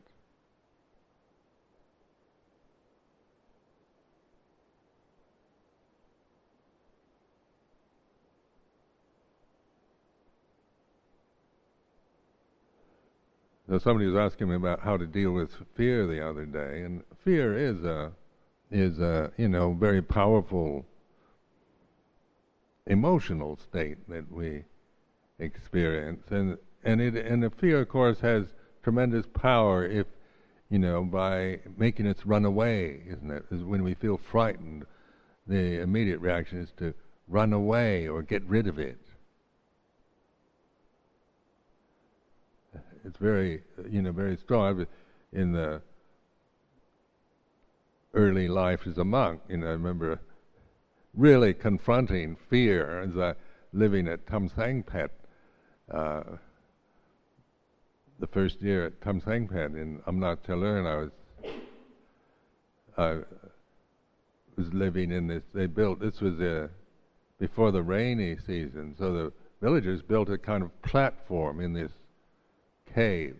[13.68, 17.02] So somebody was asking me about how to deal with fear the other day, and
[17.24, 18.12] fear is a
[18.70, 20.84] is a you know very powerful
[22.86, 24.64] emotional state that we
[25.38, 28.46] experience, and and it and the fear, of course, has
[28.82, 30.06] tremendous power if
[30.70, 33.44] you know by making us run away, isn't it?
[33.50, 34.84] Is when we feel frightened,
[35.46, 36.94] the immediate reaction is to
[37.28, 38.98] run away or get rid of it.
[43.04, 44.86] it's very, you know, very strong.
[45.32, 45.82] In the
[48.14, 50.20] early life as a monk, you know, I remember
[51.16, 53.34] really confronting fear as I
[53.72, 55.10] living at Tam Sangpet.
[55.92, 56.22] Uh,
[58.20, 61.10] the first year at Tam Sangpet in Amnat Charoen, I was
[62.96, 63.18] I
[64.56, 65.42] was living in this.
[65.52, 66.68] They built this was uh,
[67.38, 71.90] before the rainy season, so the villagers built a kind of platform in this
[72.94, 73.36] cave.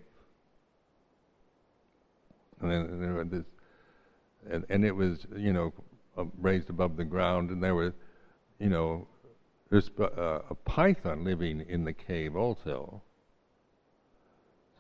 [2.61, 3.45] And then there was this,
[4.51, 5.73] and, and it was, you know,
[6.41, 7.93] raised above the ground, and there was,
[8.59, 9.07] you know,
[9.71, 13.03] there's uh, a python living in the cave also.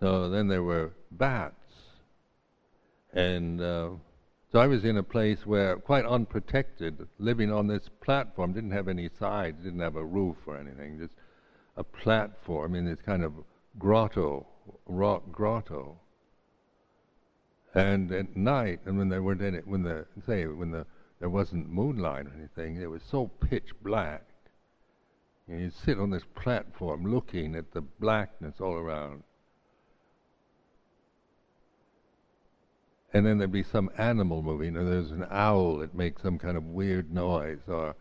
[0.00, 1.54] So then there were bats,
[3.12, 3.90] and uh,
[4.52, 8.88] so I was in a place where, quite unprotected, living on this platform, didn't have
[8.88, 11.14] any sides, didn't have a roof or anything, just
[11.76, 13.32] a platform in this kind of
[13.78, 14.46] grotto
[14.86, 15.98] rock grotto.
[17.74, 20.86] And at night, and when there weren't any, when the say when the
[21.24, 24.24] there wasn't moonlight or anything, it was so pitch black.
[25.48, 29.22] And you'd sit on this platform looking at the blackness all around.
[33.14, 36.58] And then there'd be some animal moving, or there's an owl that makes some kind
[36.58, 37.96] of weird noise, or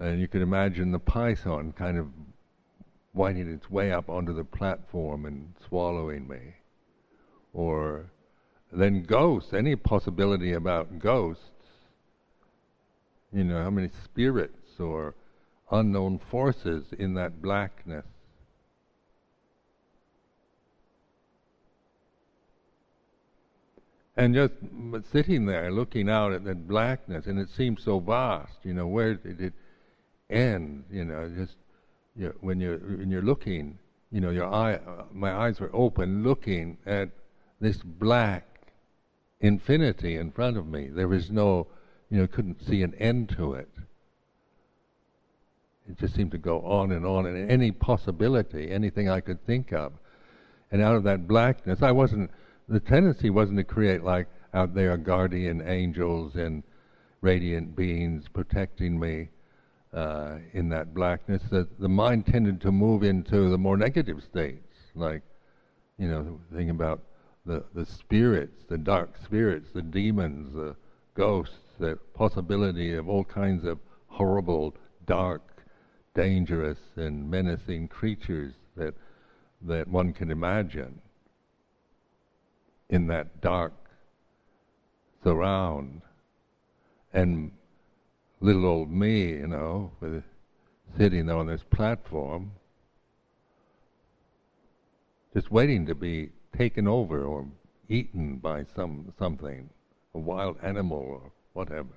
[0.00, 2.08] and you could imagine the python kind of
[3.14, 6.54] winding its way up onto the platform and swallowing me.
[7.52, 8.10] Or
[8.72, 11.51] then ghosts, any possibility about ghosts,
[13.32, 15.14] you know, how many spirits or
[15.70, 18.04] unknown forces in that blackness.
[24.14, 24.52] And just
[25.10, 29.14] sitting there looking out at that blackness, and it seemed so vast, you know, where
[29.14, 29.54] did it
[30.28, 30.84] end?
[30.90, 31.54] You know, just
[32.14, 33.78] you, when you're when you're looking,
[34.10, 34.78] you know, your eye,
[35.12, 37.08] my eyes were open, looking at
[37.58, 38.44] this black
[39.40, 40.88] infinity in front of me.
[40.88, 41.66] There was no,
[42.12, 43.70] you know, couldn't see an end to it.
[45.88, 49.72] It just seemed to go on and on, and any possibility, anything I could think
[49.72, 49.92] of,
[50.70, 52.30] and out of that blackness, I wasn't.
[52.68, 56.62] The tendency wasn't to create like out there guardian angels and
[57.22, 59.30] radiant beings protecting me
[59.94, 64.76] uh, in that blackness, that the mind tended to move into the more negative states,
[64.94, 65.22] like,
[65.98, 67.00] you know, thinking about
[67.46, 70.76] the, the spirits, the dark spirits, the demons, the
[71.14, 73.76] ghosts, the possibility of all kinds of
[74.06, 74.72] horrible,
[75.04, 75.64] dark,
[76.14, 78.94] dangerous, and menacing creatures that
[79.62, 81.00] that one can imagine
[82.88, 83.72] in that dark
[85.24, 86.02] surround.
[87.12, 87.50] And
[88.40, 90.22] little old me, you know, with,
[90.96, 92.52] sitting on this platform,
[95.34, 97.46] just waiting to be taken over or
[97.88, 99.68] eaten by some something,
[100.14, 101.88] a wild animal or whatever.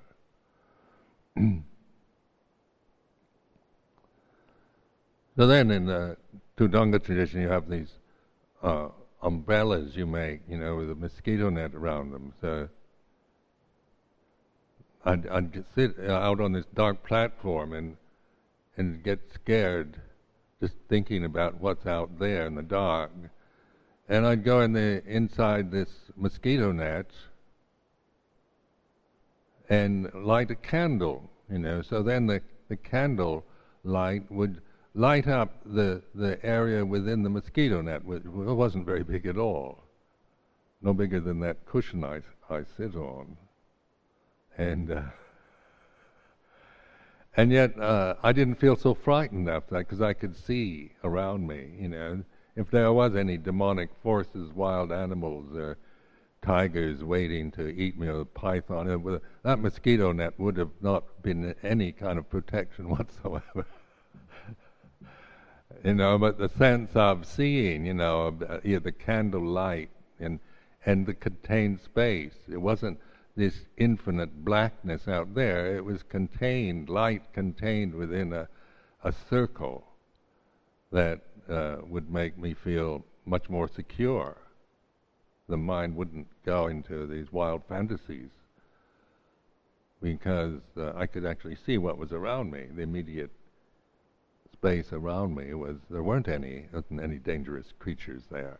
[1.36, 1.62] so
[5.46, 6.16] then, in the
[6.56, 7.90] Dhutanga tradition, you have these
[8.62, 8.88] uh,
[9.22, 12.32] umbrellas you make, you know, with a mosquito net around them.
[12.40, 12.68] So
[15.04, 17.96] I'd, I'd sit out on this dark platform and
[18.76, 20.00] and get scared
[20.60, 23.10] just thinking about what's out there in the dark.
[24.08, 27.10] And I'd go in the inside this mosquito net
[29.68, 31.82] and light a candle, you know.
[31.82, 33.44] So then the, the candle
[33.84, 34.60] light would
[34.94, 39.82] light up the, the area within the mosquito net, which wasn't very big at all.
[40.82, 43.36] No bigger than that cushion I, I sit on
[44.56, 45.02] and uh,
[47.36, 51.46] and yet uh, I didn't feel so frightened after that because I could see around
[51.46, 51.70] me.
[51.78, 52.24] You know,
[52.56, 55.76] if there was any demonic forces, wild animals, or
[56.46, 61.54] tigers waiting to eat me, or a python, that mosquito net would have not been
[61.64, 63.66] any kind of protection whatsoever.
[65.84, 69.90] you know, but the sense of seeing, you know, uh, the candle light
[70.20, 70.38] and
[70.86, 72.36] and the contained space.
[72.48, 73.00] It wasn't
[73.34, 75.76] this infinite blackness out there.
[75.76, 78.48] It was contained, light contained within a,
[79.02, 79.84] a circle
[80.92, 84.36] that uh, would make me feel much more secure
[85.48, 88.30] the mind wouldn't go into these wild fantasies
[90.02, 92.66] because uh, I could actually see what was around me.
[92.74, 93.30] The immediate
[94.52, 98.58] space around me was there weren't any wasn't any dangerous creatures there.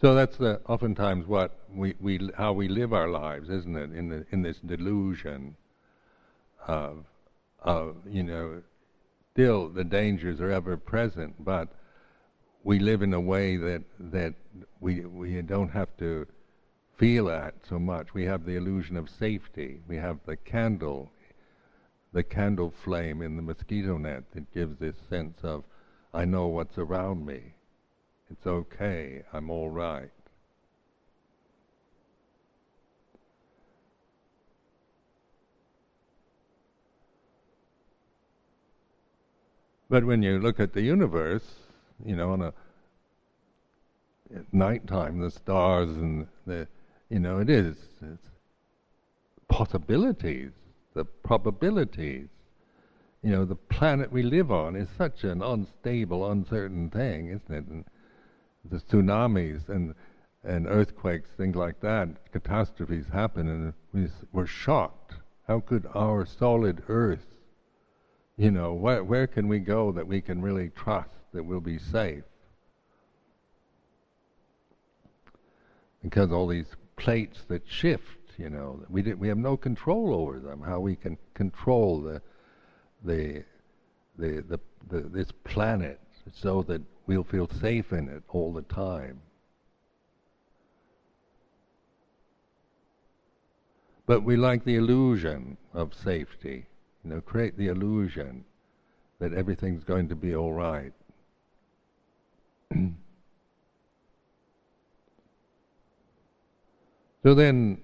[0.00, 3.92] So that's the, oftentimes what we, we how we live our lives, isn't it?
[3.92, 5.56] In the in this delusion
[6.66, 7.04] of
[7.60, 8.62] of you know,
[9.32, 11.68] still the dangers are ever present, but
[12.66, 14.34] we live in a way that that
[14.80, 16.26] we we don't have to
[16.98, 18.12] feel that so much.
[18.12, 19.82] We have the illusion of safety.
[19.86, 21.12] We have the candle,
[22.12, 25.62] the candle flame in the mosquito net that gives this sense of,
[26.12, 27.54] I know what's around me.
[28.30, 29.22] It's okay.
[29.32, 30.10] I'm all right.
[39.88, 41.65] But when you look at the universe,
[42.04, 42.52] you know, on a
[44.34, 46.66] at nighttime, the stars and the
[47.08, 47.76] you know, it is.
[48.02, 48.28] It's
[49.48, 50.50] possibilities,
[50.94, 52.28] the probabilities.
[53.22, 57.66] You know, the planet we live on is such an unstable, uncertain thing, isn't it?
[57.66, 57.84] And
[58.64, 59.94] the tsunamis and
[60.44, 65.14] and earthquakes, things like that, catastrophes happen, and we, we're shocked.
[65.48, 67.26] How could our solid Earth,
[68.36, 71.78] you know, where where can we go that we can really trust that we'll be
[71.78, 72.24] safe?
[76.02, 78.02] Because all these plates that shift.
[78.38, 80.60] You know, we did, we have no control over them.
[80.60, 82.20] How we can control the
[83.04, 83.44] the
[84.18, 86.00] the, the, the this planet
[86.32, 89.20] so that we'll feel safe in it all the time.
[94.06, 96.66] But we like the illusion of safety,
[97.02, 98.44] you know, create the illusion
[99.18, 100.92] that everything's going to be all right.
[107.26, 107.78] So then,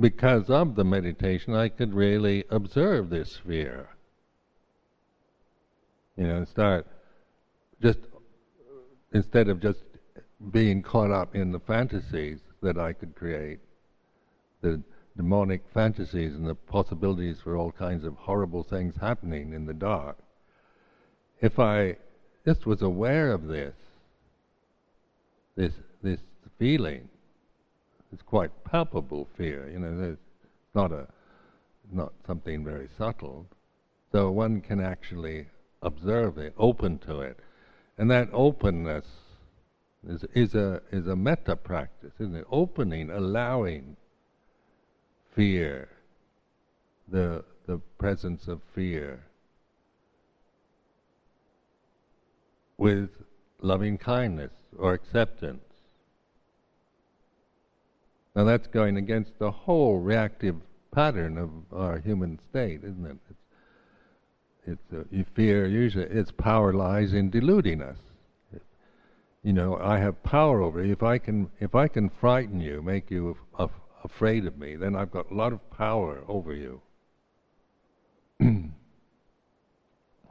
[0.00, 3.90] because of the meditation, I could really observe this fear.
[6.16, 6.86] You know, start
[7.82, 7.98] just
[9.12, 9.80] instead of just
[10.50, 13.60] being caught up in the fantasies that I could create,
[14.62, 14.82] the
[15.18, 20.16] demonic fantasies and the possibilities for all kinds of horrible things happening in the dark.
[21.42, 21.96] If I
[22.44, 23.74] just was aware of this,
[25.56, 25.72] this
[26.02, 26.20] this
[26.58, 27.08] feeling,
[28.12, 29.68] it's quite palpable fear.
[29.70, 30.20] You know, it's
[30.74, 31.06] not a
[31.92, 33.46] not something very subtle.
[34.12, 35.46] So one can actually
[35.82, 37.38] observe it, open to it,
[37.98, 39.06] and that openness
[40.06, 42.46] is is a is a metta practice, isn't it?
[42.50, 43.96] Opening, allowing
[45.34, 45.88] fear,
[47.08, 49.24] the the presence of fear,
[52.80, 53.10] with
[53.60, 55.62] loving kindness or acceptance.
[58.34, 60.56] Now that's going against the whole reactive
[60.90, 63.18] pattern of our human state, isn't it?
[64.66, 67.98] It's, it's uh, fear usually its power lies in deluding us.
[69.42, 70.92] You know, I have power over you.
[70.92, 73.70] If I can, if I can frighten you, make you af-
[74.04, 76.80] afraid of me, then I've got a lot of power over you.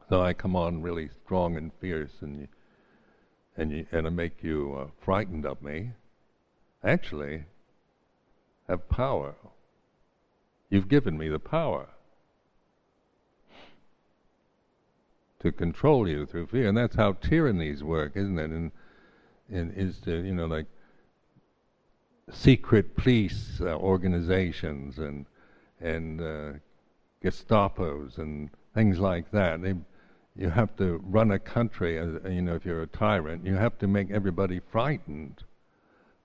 [0.10, 2.48] so I come on really strong and fierce, and you,
[3.56, 5.92] and you, and I make you uh, frightened of me.
[6.84, 7.44] Actually,
[8.68, 9.36] have power.
[10.72, 11.90] You've given me the power
[15.42, 18.50] to control you through fear, and that's how tyrannies work, isn't it?
[18.50, 18.72] And,
[19.52, 20.66] and is to you know like
[22.32, 25.26] secret police uh, organizations and
[25.80, 26.52] and uh,
[27.24, 29.62] Gestapos and things like that.
[29.62, 29.76] They,
[30.40, 33.78] you have to run a country, as, you know, if you're a tyrant, you have
[33.80, 35.44] to make everybody frightened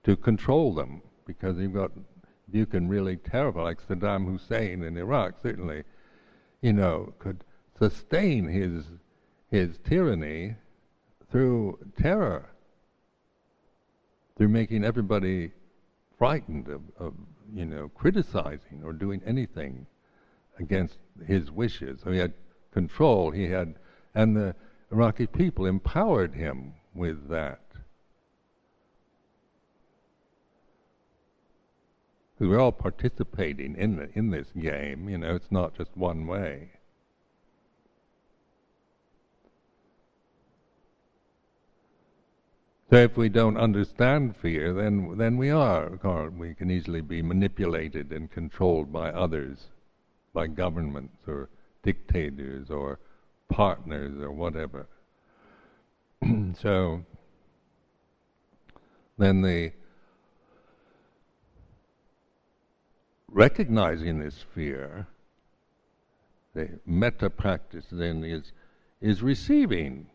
[0.05, 1.91] to control them because you've got
[2.51, 5.83] you can really terrible, like Saddam Hussein in Iraq, certainly,
[6.61, 7.43] you know, could
[7.77, 8.85] sustain his
[9.51, 10.55] his tyranny
[11.29, 12.49] through terror,
[14.37, 15.51] through making everybody
[16.17, 17.13] frightened of, of
[17.53, 19.85] you know criticizing or doing anything
[20.57, 21.99] against his wishes.
[22.01, 22.33] So he had
[22.71, 23.31] control.
[23.31, 23.75] He had,
[24.15, 24.55] and the
[24.91, 27.59] Iraqi people empowered him with that.
[32.35, 35.07] because we're all participating in the, in this game.
[35.09, 36.71] You know, it's not just one way.
[42.91, 45.89] So if we don't understand fear, then then we are
[46.37, 49.57] we can easily be manipulated and controlled by others,
[50.33, 51.49] by governments or
[51.83, 52.99] dictators or
[53.49, 54.87] partners or whatever.
[56.61, 57.03] so
[59.17, 59.71] then the
[63.29, 65.07] recognizing this fear,
[66.53, 68.51] the metta practice then is
[69.01, 70.07] is receiving.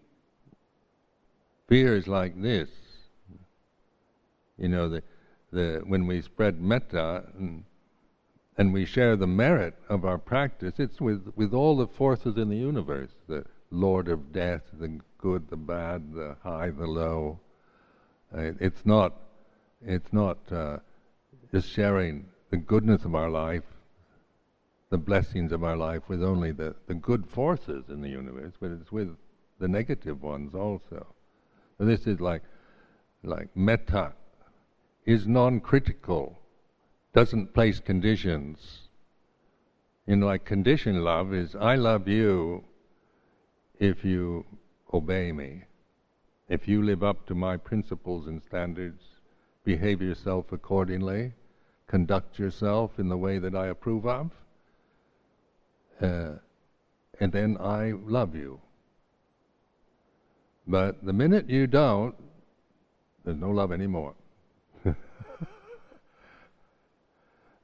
[1.69, 2.69] Fear is like this.
[4.59, 5.03] You know, the
[5.53, 7.65] the when we spread metta and,
[8.61, 12.51] and we share the merit of our practice, it's with, with all the forces in
[12.51, 17.41] the universe, the Lord of death, the good, the bad, the high, the low.
[18.37, 19.15] Uh, it's not,
[19.81, 20.77] it's not uh,
[21.51, 23.65] just sharing the goodness of our life,
[24.91, 28.73] the blessings of our life with only the, the good forces in the universe, but
[28.73, 29.17] it's with
[29.59, 31.07] the negative ones also.
[31.79, 32.43] So this is like
[33.23, 34.13] like metta
[35.07, 36.39] is non-critical,
[37.13, 38.89] doesn't place conditions.
[40.07, 42.65] You know, like condition love is I love you
[43.79, 44.45] if you
[44.93, 45.63] obey me,
[46.49, 49.03] if you live up to my principles and standards,
[49.65, 51.33] behave yourself accordingly,
[51.87, 54.31] conduct yourself in the way that I approve of,
[56.01, 56.33] uh,
[57.21, 58.61] and then I love you.
[60.67, 62.15] But the minute you don't,
[63.25, 64.15] there's no love anymore.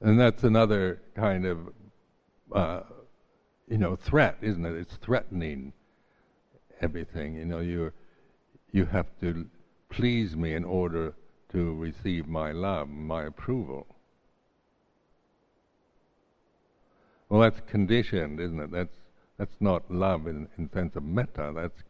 [0.01, 1.59] and that's another kind of,
[2.53, 2.81] uh,
[3.69, 4.77] you know, threat, isn't it?
[4.77, 5.73] It's threatening
[6.81, 7.35] everything.
[7.35, 7.93] You know, you
[8.73, 9.47] you have to
[9.91, 11.15] please me in order
[11.53, 13.87] to receive my love, my approval.
[17.29, 18.71] Well, that's conditioned, isn't it?
[18.71, 18.97] That's
[19.39, 21.53] that's not love in in sense of metta.
[21.55, 21.83] That's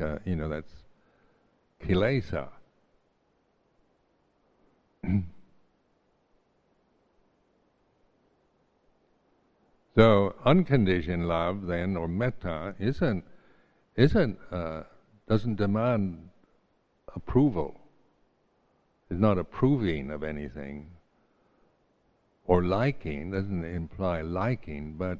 [0.00, 0.72] uh, you know that's
[1.84, 2.48] kilesa.
[10.00, 13.22] so unconditioned love then, or metta, isn't
[13.96, 14.84] isn't uh,
[15.28, 16.30] doesn't demand
[17.14, 17.78] approval.
[19.10, 20.92] Is not approving of anything.
[22.46, 25.18] Or liking doesn't imply liking, but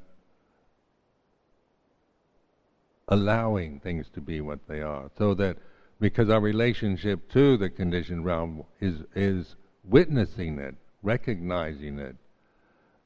[3.07, 5.11] allowing things to be what they are.
[5.15, 5.57] So that
[5.99, 10.73] because our relationship to the conditioned realm is is witnessing it,
[11.03, 12.15] recognizing it,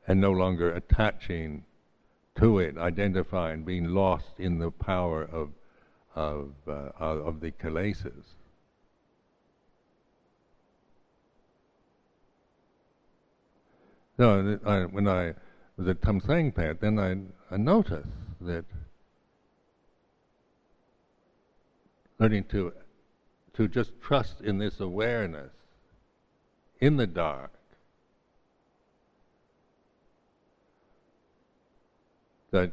[0.08, 1.64] and no longer attaching
[2.40, 5.50] to it, identifying, being lost in the power of
[6.16, 8.24] of, uh, of the kilesas.
[14.18, 15.34] So I, when I
[15.76, 18.08] was at Tam Pet, then I, I noticed
[18.40, 18.64] that
[22.18, 22.72] learning to
[23.56, 25.52] to just trust in this awareness
[26.80, 27.52] in the dark
[32.56, 32.72] that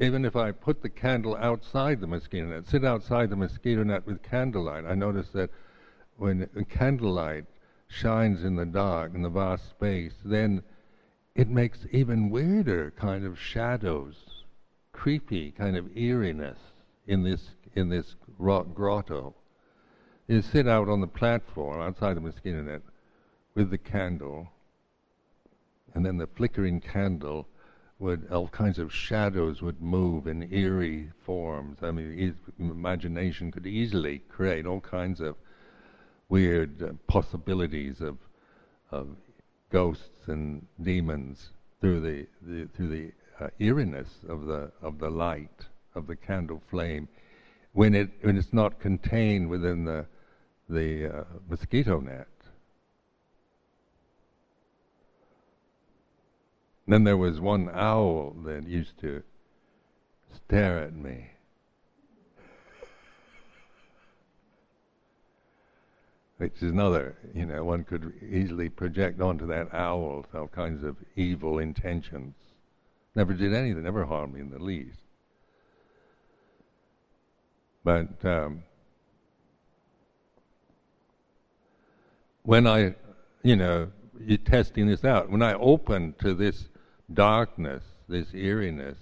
[0.00, 4.04] even if I put the candle outside the mosquito net, sit outside the mosquito net
[4.04, 5.50] with candlelight, I notice that
[6.16, 7.44] when candlelight
[7.86, 10.62] shines in the dark, in the vast space, then
[11.36, 14.44] it makes even weirder kind of shadows,
[14.92, 16.58] creepy kind of eeriness
[17.06, 19.34] in this in this rock grotto.
[20.26, 22.82] You sit out on the platform outside the mosquito net
[23.54, 24.48] with the candle,
[25.94, 27.46] and then the flickering candle
[28.00, 31.78] would all kinds of shadows would move in eerie forms.
[31.82, 35.36] I mean, e- imagination could easily create all kinds of
[36.28, 38.16] weird uh, possibilities of
[38.90, 39.08] of
[39.70, 43.12] ghosts and demons through the, the through the
[43.44, 47.08] uh, eeriness of the of the light of the candle flame
[47.72, 50.06] when it when it's not contained within the
[50.68, 52.28] the uh, mosquito net.
[56.90, 59.22] Then there was one owl that used to
[60.34, 61.30] stare at me.
[66.38, 70.96] Which is another, you know, one could easily project onto that owl all kinds of
[71.14, 72.34] evil intentions.
[73.14, 74.98] Never did anything, never harmed me in the least.
[77.84, 78.64] But um,
[82.42, 82.96] when I,
[83.44, 86.66] you know, you're testing this out, when I open to this
[87.12, 88.98] darkness, this eeriness,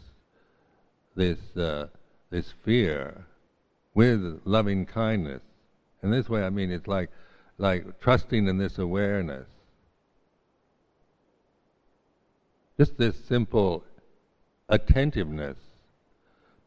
[1.14, 1.88] this uh,
[2.30, 3.24] this fear,
[3.94, 5.42] with loving kindness.
[6.02, 7.11] In this way, I mean, it's like
[7.59, 9.46] like trusting in this awareness.
[12.78, 13.84] Just this simple
[14.68, 15.56] attentiveness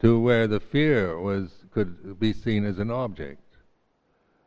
[0.02, 3.42] to where the fear was could be seen as an object,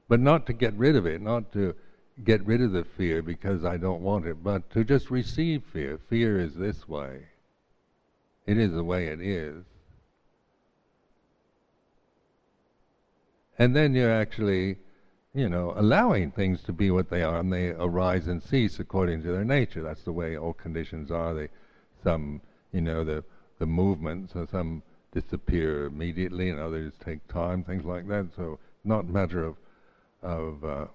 [0.09, 1.75] but not to get rid of it, not to
[2.23, 5.99] get rid of the fear because I don't want it, but to just receive fear.
[6.09, 7.23] Fear is this way.
[8.47, 9.65] It is the way it is.
[13.59, 14.77] And then you're actually,
[15.35, 19.23] you know, allowing things to be what they are, and they arise and cease according
[19.23, 19.83] to their nature.
[19.83, 21.35] That's the way all conditions are.
[21.35, 21.49] They,
[22.03, 22.41] some,
[22.73, 23.25] you know, the
[23.61, 28.27] the movements, so some disappear immediately, and others take time, things like that.
[28.35, 29.57] So, not matter of
[30.23, 30.87] of uh,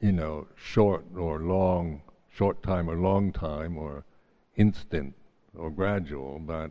[0.00, 2.02] you know, short or long,
[2.34, 4.04] short time or long time, or
[4.56, 5.14] instant
[5.54, 6.70] or gradual, but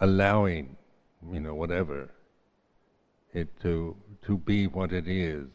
[0.00, 0.76] allowing,
[1.32, 2.10] you know, whatever,
[3.32, 5.46] it to to be what it is.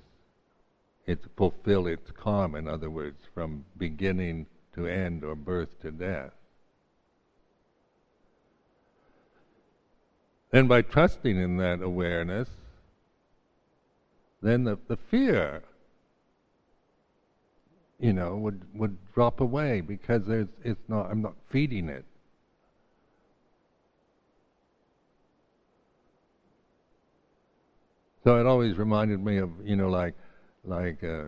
[1.05, 5.91] It to fulfill its karma, in other words, from beginning to end or birth to
[5.91, 6.31] death.
[10.51, 12.47] Then by trusting in that awareness,
[14.41, 15.63] then the, the fear,
[18.00, 22.06] you know, would, would drop away because there's, it's not, I'm not feeding it.
[28.24, 30.16] So it always reminded me of, you know, like,
[30.64, 31.26] like uh,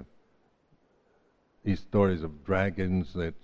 [1.64, 3.36] these stories of dragons that,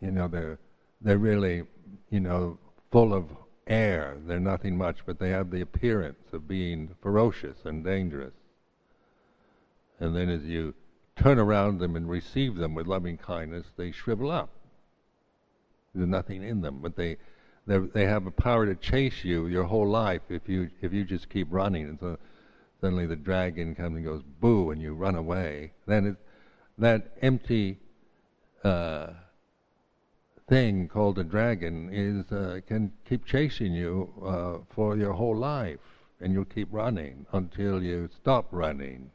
[0.00, 0.58] you know, they're
[1.02, 1.64] they're really,
[2.10, 2.58] you know,
[2.90, 3.24] full of
[3.66, 4.16] air.
[4.26, 8.34] They're nothing much, but they have the appearance of being ferocious and dangerous.
[9.98, 10.74] And then as you
[11.20, 14.50] turn around them and receive them with loving kindness, they shrivel up.
[15.94, 17.16] There's nothing in them, but they
[17.66, 21.28] they have a power to chase you your whole life if you if you just
[21.28, 21.88] keep running.
[21.88, 22.18] And so
[22.80, 25.72] suddenly the dragon comes and goes boo, and you run away.
[25.86, 26.16] Then it,
[26.78, 27.78] that empty
[28.64, 29.08] uh,
[30.48, 35.80] thing called a dragon is uh, can keep chasing you uh, for your whole life,
[36.20, 39.10] and you'll keep running until you stop running.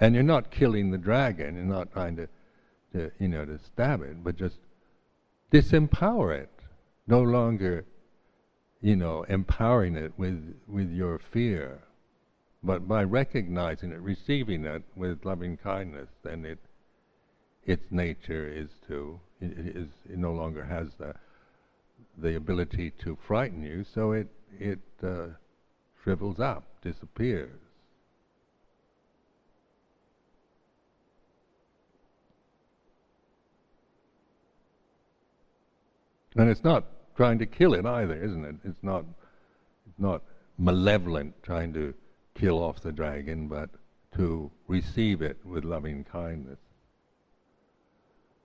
[0.00, 1.54] And you're not killing the dragon.
[1.54, 2.28] You're not trying to,
[2.94, 4.56] to you know, to stab it, but just
[5.52, 6.50] disempower it.
[7.06, 7.84] No longer
[8.80, 11.80] you know, empowering it with, with your fear.
[12.62, 16.58] But by recognizing it, receiving it with loving kindness, then it,
[17.64, 21.14] its nature is to, it, is, it no longer has the,
[22.18, 24.28] the ability to frighten you, so it,
[24.58, 25.26] it uh,
[26.02, 27.60] shrivels up, disappears.
[36.36, 36.84] And it's not
[37.16, 38.56] trying to kill it either, isn't it?
[38.64, 39.04] It's not,
[39.88, 40.22] it's not
[40.58, 41.94] malevolent trying to
[42.34, 43.70] kill off the dragon, but
[44.16, 46.58] to receive it with loving kindness.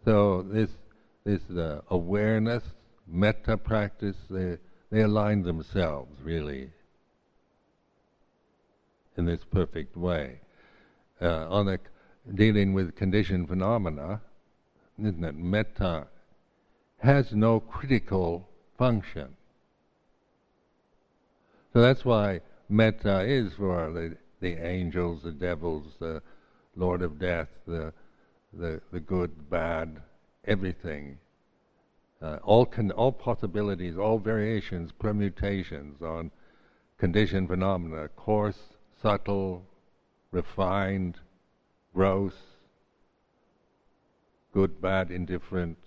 [0.04, 0.70] So this
[1.24, 2.64] this uh, awareness,
[3.08, 4.58] metta practice, they
[4.92, 6.70] they align themselves really
[9.18, 10.40] in this perfect way.
[11.22, 11.80] Uh, on
[12.34, 14.22] dealing with conditioned phenomena,
[15.00, 15.36] isn't it?
[15.36, 16.08] Metta
[17.00, 19.36] has no critical function.
[21.74, 26.22] So that's why metta is for the, the angels, the devils, the
[26.76, 27.94] Lord of Death, the,
[28.54, 30.02] the, the good, bad,
[30.46, 31.18] everything.
[32.22, 36.32] Uh, all, con- all possibilities, all variations, permutations on
[36.98, 38.58] conditioned phenomena, coarse,
[39.02, 39.66] subtle,
[40.32, 41.18] refined,
[41.94, 42.34] gross,
[44.54, 45.78] good, bad, indifferent,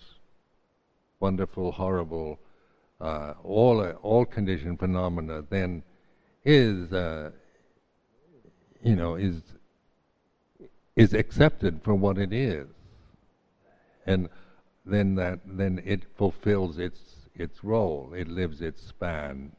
[1.21, 2.39] wonderful, horrible,
[3.01, 5.83] uh, all uh, all conditioned phenomena then
[6.45, 7.31] is uh,
[8.83, 9.43] you know is
[10.97, 12.66] is accepted for what it is,
[14.07, 14.29] and
[14.85, 17.01] then that then it fulfills its
[17.35, 18.12] its role.
[18.14, 19.53] It lives its span.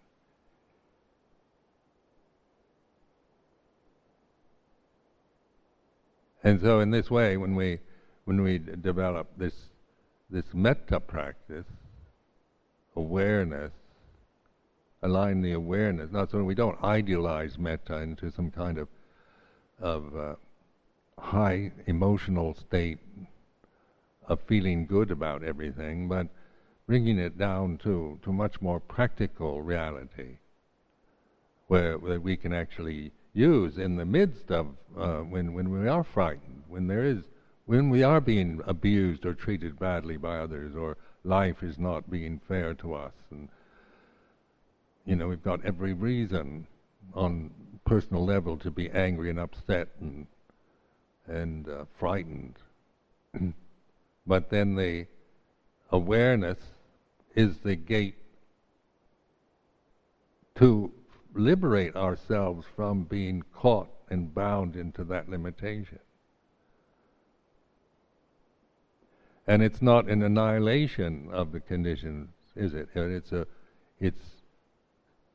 [6.43, 7.79] And so, in this way, when we
[8.25, 9.68] when we develop this
[10.29, 11.65] this metta practice,
[12.95, 13.71] awareness,
[15.01, 16.11] align the awareness.
[16.11, 18.87] Not so we don't idealize metta into some kind of
[19.81, 20.35] of uh,
[21.17, 22.99] high emotional state
[24.27, 26.27] of feeling good about everything, but
[26.85, 30.37] bringing it down to to much more practical reality,
[31.67, 34.67] where, where we can actually use in the midst of
[34.97, 37.19] uh, when when we are frightened, when there is
[37.69, 42.41] when we are being abused or treated badly by others, or life is not being
[42.47, 43.13] fair to us.
[43.29, 43.47] And,
[45.05, 46.65] you know, we've got every reason
[47.13, 47.51] on
[47.85, 50.25] personal level to be angry and upset and,
[51.27, 52.55] and uh, frightened.
[54.25, 55.05] but then the
[55.91, 56.57] awareness
[57.35, 58.17] is the gate
[60.55, 60.91] to
[61.35, 65.99] liberate ourselves from being caught and bound into that limitation.
[69.49, 72.87] And it's not an annihilation of the conditions, is it?
[72.93, 73.47] It's a,
[73.99, 74.23] it's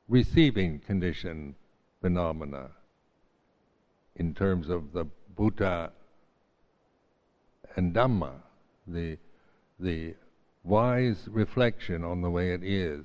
[0.08, 1.56] receiving condition
[2.00, 2.70] phenomena
[4.14, 5.04] in terms of the
[5.34, 5.90] Buddha
[7.74, 8.34] and Dhamma,
[8.86, 9.18] the,
[9.80, 10.14] the
[10.62, 13.04] wise reflection on the way it is.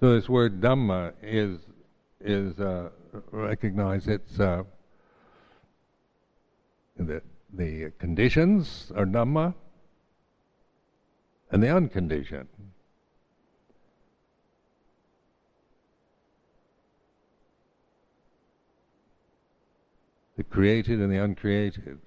[0.00, 1.58] So this word Dhamma is
[2.22, 2.88] is uh,
[3.32, 4.62] recognize it's uh,
[7.06, 7.22] the
[7.52, 9.54] the conditions are Dhamma
[11.50, 12.48] and the unconditioned.
[20.36, 21.98] The created and the uncreated.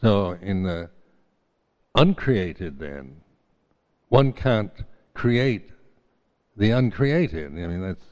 [0.00, 0.90] So, in the
[1.94, 3.20] uncreated, then,
[4.08, 4.72] one can't
[5.14, 5.70] create
[6.56, 7.52] the uncreated.
[7.52, 8.04] I mean, that's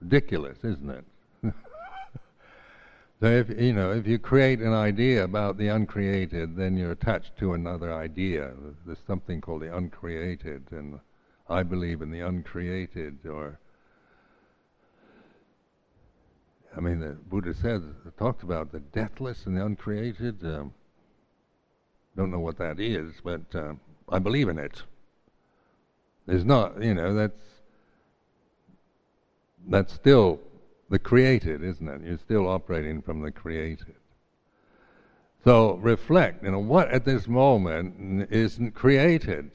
[0.00, 1.04] ridiculous, isn't it?
[3.24, 7.38] So if you know, if you create an idea about the uncreated, then you're attached
[7.38, 8.52] to another idea.
[8.84, 11.00] There's something called the uncreated, and
[11.48, 13.20] I believe in the uncreated.
[13.24, 13.58] Or,
[16.76, 17.80] I mean, the Buddha says
[18.18, 20.44] talks about the deathless and the uncreated.
[20.44, 20.74] Um,
[22.18, 23.72] don't know what that is, but uh,
[24.06, 24.82] I believe in it.
[26.26, 27.40] There's not, you know, that's
[29.66, 30.40] that's still
[30.90, 32.02] the created, isn't it?
[32.04, 33.96] You're still operating from the created.
[35.44, 39.50] So reflect, you know, what at this moment isn't created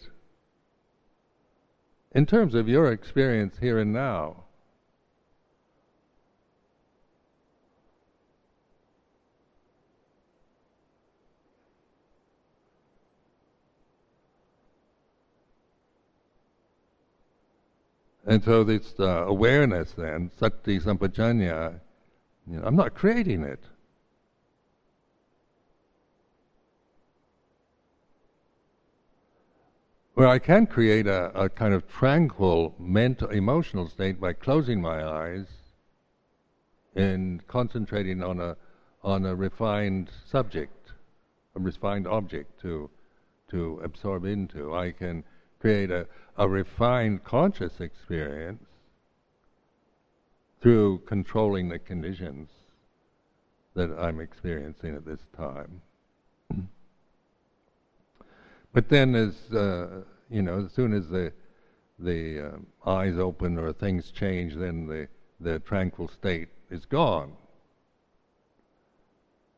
[2.11, 4.43] in terms of your experience here and now.
[18.29, 21.79] And so this uh, awareness then, sati sampajanna,
[22.45, 23.63] you know, I'm not creating it.
[30.15, 35.03] Well, I can create a, a kind of tranquil mental, emotional state by closing my
[35.03, 35.47] eyes
[36.95, 38.55] and concentrating on a
[39.01, 40.91] on a refined subject,
[41.55, 42.91] a refined object to
[43.49, 44.75] to absorb into.
[44.75, 45.23] I can
[45.59, 46.07] create a,
[46.37, 48.63] a refined conscious experience
[50.61, 52.49] through controlling the conditions
[53.75, 55.81] that I'm experiencing at this time.
[58.73, 61.31] but then, as uh, you know, as soon as the
[61.97, 62.53] the
[62.85, 65.07] uh, eyes open or things change, then the
[65.39, 67.33] the tranquil state is gone.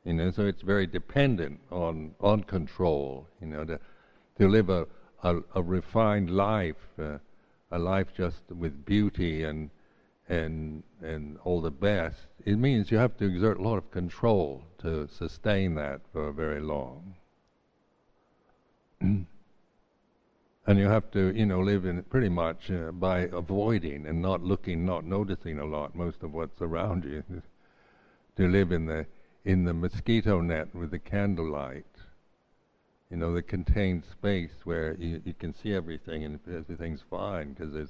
[0.04, 3.28] You know, so it's very dependent on on control.
[3.40, 3.80] You know, to
[4.40, 4.88] to live a
[5.24, 7.18] a, a refined life, uh,
[7.72, 9.70] a life just with beauty and
[10.30, 14.64] and and all the best, it means you have to exert a lot of control
[14.78, 17.16] to sustain that for very long.
[19.02, 19.28] and
[20.68, 24.86] you have to, you know, live in pretty much uh, by avoiding and not looking,
[24.86, 27.24] not noticing a lot most of what's around you.
[28.38, 29.06] to live in the
[29.44, 31.86] in the mosquito net with the candlelight
[33.12, 37.90] you know, the contained space where you, you can see everything and everything's fine because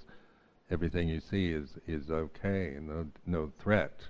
[0.71, 4.01] everything you see is, is okay and no, no threat.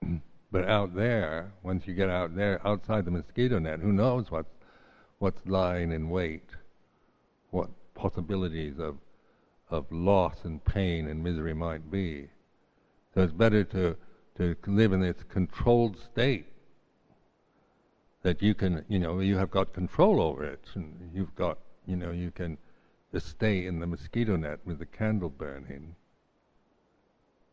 [0.52, 4.54] but out there, once you get out there, outside the mosquito net, who knows what's,
[5.18, 6.50] what's lying in wait,
[7.50, 8.96] what possibilities of,
[9.70, 12.28] of loss and pain and misery might be.
[13.12, 13.96] So it's better to,
[14.38, 16.46] to live in this controlled state
[18.24, 21.94] that you can, you know, you have got control over it, and you've got, you
[21.94, 22.58] know, you can
[23.18, 25.94] stay in the mosquito net with the candle burning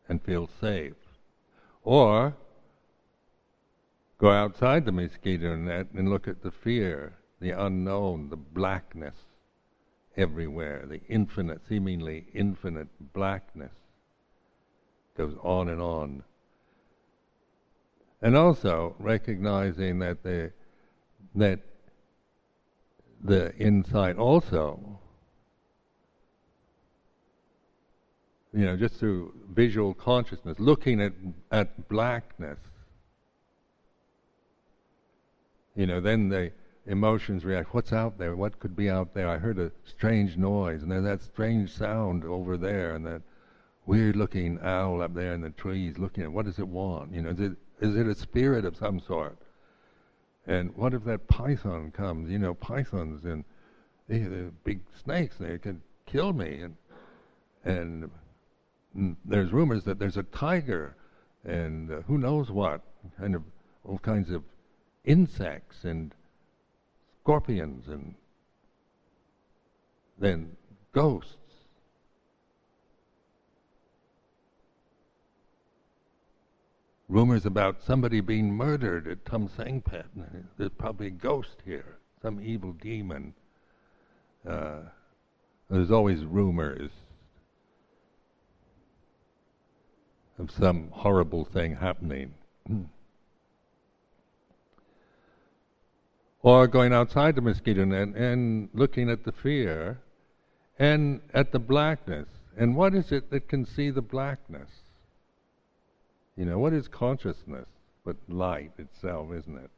[0.08, 0.94] and feel safe.
[1.84, 2.34] Or
[4.18, 9.14] go outside the mosquito net and look at the fear, the unknown, the blackness
[10.16, 13.72] everywhere, the infinite, seemingly infinite blackness
[15.18, 16.24] goes on and on.
[18.22, 20.50] And also recognizing that the
[21.34, 21.60] that
[23.22, 24.98] the insight also,
[28.52, 31.12] you know, just through visual consciousness, looking at,
[31.50, 32.58] at blackness,
[35.74, 36.52] you know, then the
[36.86, 37.72] emotions react.
[37.72, 38.36] What's out there?
[38.36, 39.28] What could be out there?
[39.28, 43.22] I heard a strange noise, and there's that strange sound over there, and that
[43.86, 46.32] weird-looking owl up there in the trees looking at.
[46.32, 47.14] What does it want?
[47.14, 49.36] You know, is it is it a spirit of some sort?
[50.46, 52.30] And what if that python comes?
[52.30, 53.44] You know, pythons and
[54.08, 55.36] they, they're big snakes.
[55.38, 56.62] They can kill me.
[56.62, 56.76] And
[57.64, 60.96] and there's rumors that there's a tiger,
[61.44, 62.82] and uh, who knows what
[63.18, 63.42] kind of
[63.84, 64.42] all kinds of
[65.04, 66.14] insects and
[67.22, 68.14] scorpions and
[70.18, 70.56] then
[70.92, 71.36] ghosts.
[77.12, 80.06] Rumors about somebody being murdered at Tam Sangpet.
[80.56, 83.34] There's probably a ghost here, some evil demon.
[84.48, 84.78] Uh,
[85.68, 86.90] there's always rumors
[90.38, 92.32] of some horrible thing happening.
[96.42, 100.00] or going outside the mosquito net and looking at the fear
[100.78, 102.28] and at the blackness.
[102.56, 104.81] And what is it that can see the blackness?
[106.36, 107.66] You know, what is consciousness
[108.04, 109.70] but light itself, isn't it?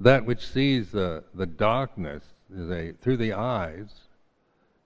[0.00, 2.22] That which sees the, the darkness
[2.54, 3.88] is a, through the eyes,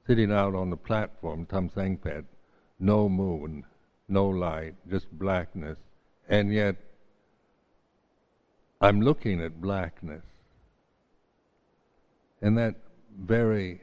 [0.07, 2.25] sitting out on the platform, Tam Sangpet,
[2.79, 3.65] no moon,
[4.09, 5.79] no light, just blackness,
[6.29, 6.77] and yet
[8.81, 10.23] I'm looking at blackness.
[12.41, 12.77] And that
[13.19, 13.83] very,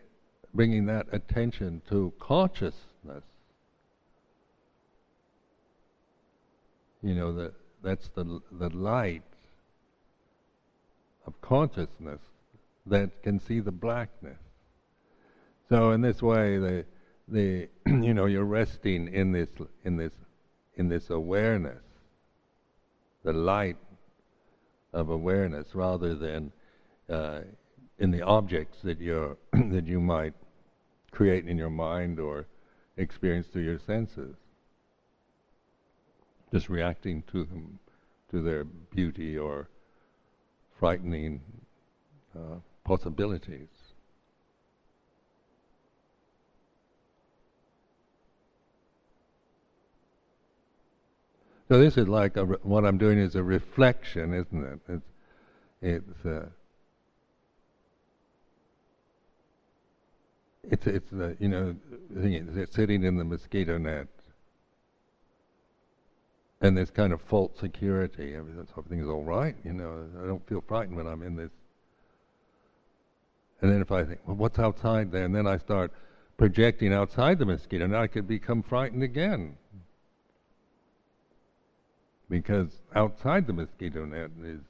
[0.55, 3.23] bringing that attention to consciousness,
[7.03, 7.53] you know, that
[7.83, 9.21] that's the, the light
[11.27, 12.19] of consciousness
[12.87, 14.39] that can see the blackness.
[15.69, 16.85] So in this way, the
[17.27, 19.49] the you know you're resting in this
[19.83, 20.13] in this
[20.75, 21.83] in this awareness,
[23.23, 23.77] the light
[24.93, 26.51] of awareness, rather than
[27.09, 27.41] uh,
[27.99, 30.33] in the objects that you're that you might
[31.15, 32.45] create in your mind or
[32.97, 34.35] experience through your senses.
[36.51, 37.79] Just reacting to them,
[38.31, 39.69] to their beauty or
[40.77, 41.41] frightening
[42.37, 43.69] uh, possibilities.
[51.67, 54.79] So this is like re- what I'm doing is a reflection, isn't it?
[54.87, 55.05] It's
[55.81, 56.45] it's uh,
[60.69, 61.75] it's it's uh, you know
[62.13, 64.07] it's sitting in the mosquito net,
[66.61, 68.35] and there's kind of false security.
[68.35, 70.07] Everything's all right, you know.
[70.23, 71.51] I don't feel frightened when I'm in this.
[73.61, 75.25] And then if I think, well, what's outside there?
[75.25, 75.91] And then I start
[76.37, 79.55] projecting outside the mosquito, and I could become frightened again
[82.29, 84.61] because outside the mosquito net is,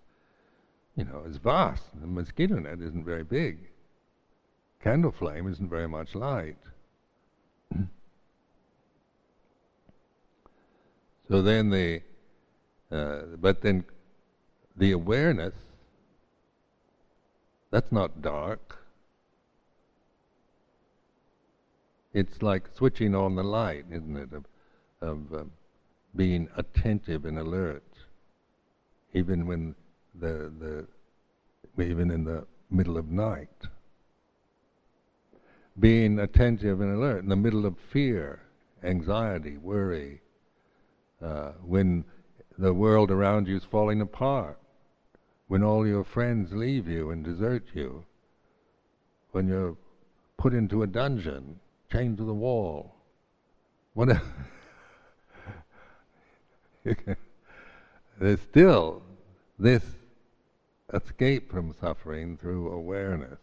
[0.95, 1.83] you know, is vast.
[1.99, 3.69] The mosquito net isn't very big.
[4.85, 6.59] Candle flame isn't very much light.
[11.27, 12.01] so then the,
[12.91, 13.83] uh, but then
[14.77, 15.55] the awareness,
[17.71, 18.77] that's not dark.
[22.13, 24.45] It's like switching on the light, isn't it, of,
[25.01, 25.51] of um,
[26.15, 27.91] being attentive and alert,
[29.15, 29.73] even when
[30.13, 33.49] the the even in the middle of night.
[35.79, 38.39] Being attentive and alert in the middle of fear,
[38.83, 40.21] anxiety, worry,
[41.21, 42.05] uh, when
[42.57, 44.57] the world around you is falling apart,
[45.47, 48.05] when all your friends leave you and desert you,
[49.31, 49.75] when you're
[50.37, 51.59] put into a dungeon,
[51.91, 52.95] chained to the wall,
[53.93, 54.21] whatever.
[58.19, 59.01] There's still
[59.59, 59.83] this
[60.93, 63.39] escape from suffering through awareness.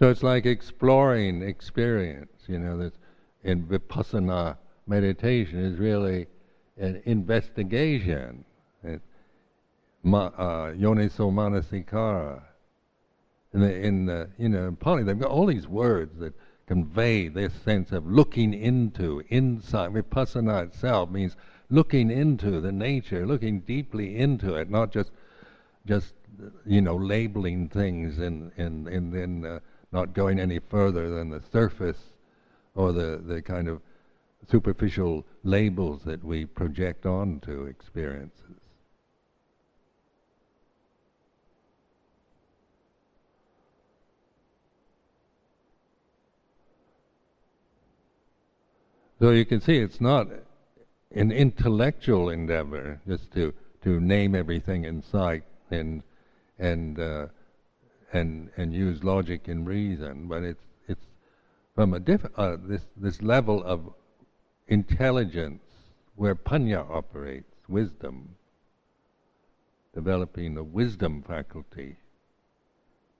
[0.00, 2.44] So it's like exploring experience.
[2.46, 2.94] You know, this
[3.44, 6.26] in vipassana meditation is really
[6.78, 8.46] an investigation.
[8.82, 9.02] It,
[10.02, 12.40] ma, uh, manasikara.
[13.52, 16.32] In the, in the, you know, in Pali, they've got all these words that
[16.66, 19.90] convey this sense of looking into, inside.
[19.92, 21.36] Vipassana itself means
[21.68, 25.10] looking into the nature, looking deeply into it, not just
[25.84, 26.14] just
[26.64, 29.58] you know labeling things and and and then uh,
[29.92, 31.98] not going any further than the surface
[32.74, 33.80] or the the kind of
[34.48, 38.60] superficial labels that we project onto experiences.
[49.20, 50.28] So you can see it's not
[51.14, 53.52] an intellectual endeavor just to,
[53.84, 56.02] to name everything in sight and
[56.58, 57.26] and uh,
[58.12, 61.06] and and use logic and reason, but it's it's
[61.74, 63.92] from a diff- uh, this this level of
[64.68, 65.62] intelligence
[66.16, 68.36] where panya operates, wisdom,
[69.94, 71.96] developing the wisdom faculty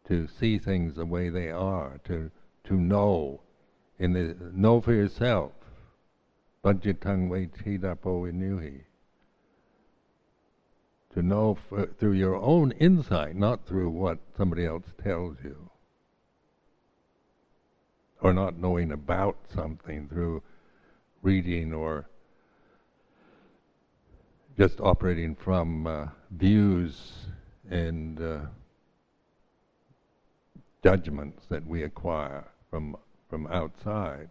[0.07, 2.31] to see things the way they are, to
[2.65, 3.41] to know
[3.99, 5.53] in the know for yourself
[6.65, 8.83] paccattam veditabbo vinnuhi.
[11.15, 11.59] To know
[11.99, 15.71] through your own insight, not through what somebody else tells you.
[18.23, 20.43] Or not knowing about something through
[21.23, 22.07] reading or
[24.59, 26.95] just operating from uh, views
[27.71, 28.39] and uh,
[30.83, 32.97] judgments that we acquire from
[33.31, 34.29] from outside.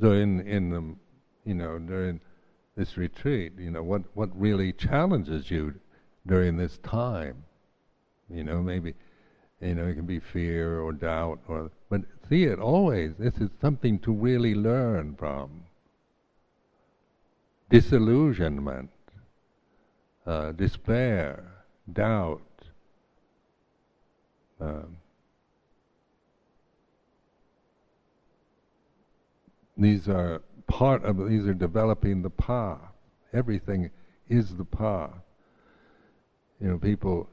[0.00, 0.94] So in the,
[1.44, 2.20] you know during
[2.76, 5.74] this retreat, you know what what really challenges you
[6.26, 7.44] during this time,
[8.30, 8.94] you know maybe,
[9.60, 13.14] you know it can be fear or doubt or but see it always.
[13.18, 15.64] This is something to really learn from.
[17.70, 18.90] Disillusionment,
[20.26, 21.44] uh, despair,
[21.92, 22.42] doubt.
[24.60, 24.97] Um,
[29.78, 32.78] These are part of these are developing the pa.
[33.32, 33.90] Everything
[34.28, 35.10] is the pa.
[36.60, 37.30] You know, people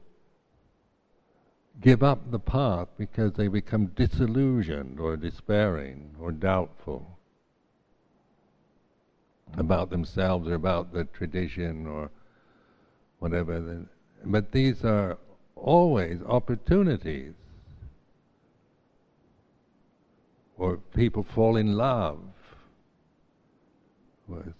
[1.80, 7.18] give up the path because they become disillusioned or despairing or doubtful
[9.58, 12.10] about themselves or about the tradition or
[13.18, 13.86] whatever.
[14.24, 15.18] But these are
[15.56, 17.34] always opportunities.
[20.58, 22.18] Or people fall in love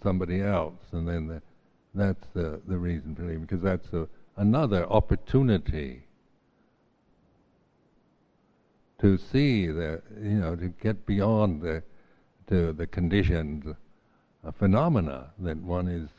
[0.01, 1.41] somebody else, and then the,
[1.93, 4.07] that's the, the reason for leaving, because that's a,
[4.37, 6.03] another opportunity
[8.99, 11.83] to see the, you know, to get beyond the,
[12.47, 13.75] to the conditioned
[14.45, 16.09] uh, phenomena that one is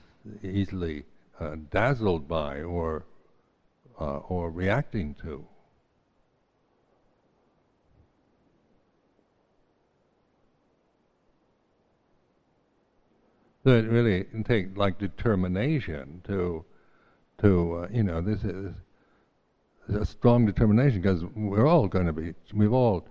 [0.42, 1.04] easily
[1.40, 3.04] uh, dazzled by or
[4.00, 5.44] uh, or reacting to.
[13.68, 16.64] So it really takes like determination to,
[17.42, 18.72] to uh, you know, this is
[19.90, 23.06] a strong determination because we're all going to be, we've all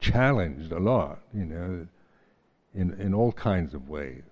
[0.00, 1.86] challenged a lot, you know,
[2.74, 4.24] in in all kinds of ways.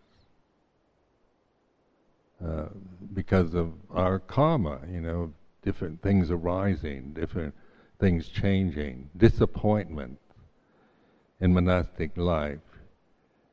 [2.47, 2.67] Uh,
[3.15, 7.55] because of our karma, you know, different things arising, different
[7.99, 10.19] things changing, disappointment
[11.41, 12.59] in monastic life,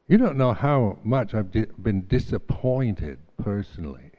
[0.08, 4.12] you don't know how much I've di- been disappointed personally.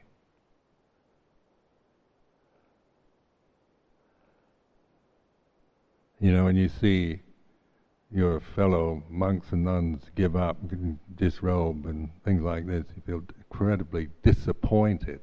[6.19, 7.21] You know, when you see
[8.11, 10.57] your fellow monks and nuns give up,
[11.15, 15.21] disrobe, and things like this, you feel incredibly disappointed.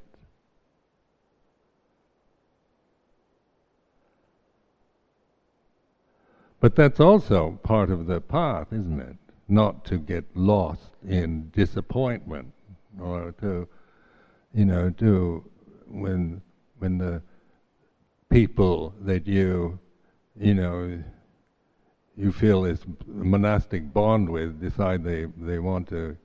[6.59, 9.26] But that's also part of the path, isn't it?
[9.47, 12.53] Not to get lost in disappointment
[12.99, 13.67] or to,
[14.53, 15.43] you know, to
[15.87, 16.41] when
[16.79, 17.21] when the
[18.29, 19.79] people that you,
[20.39, 21.01] you know,
[22.15, 26.17] you feel this monastic bond with decide they they want to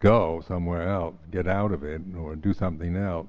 [0.00, 3.26] go somewhere else, get out of it, or do something else.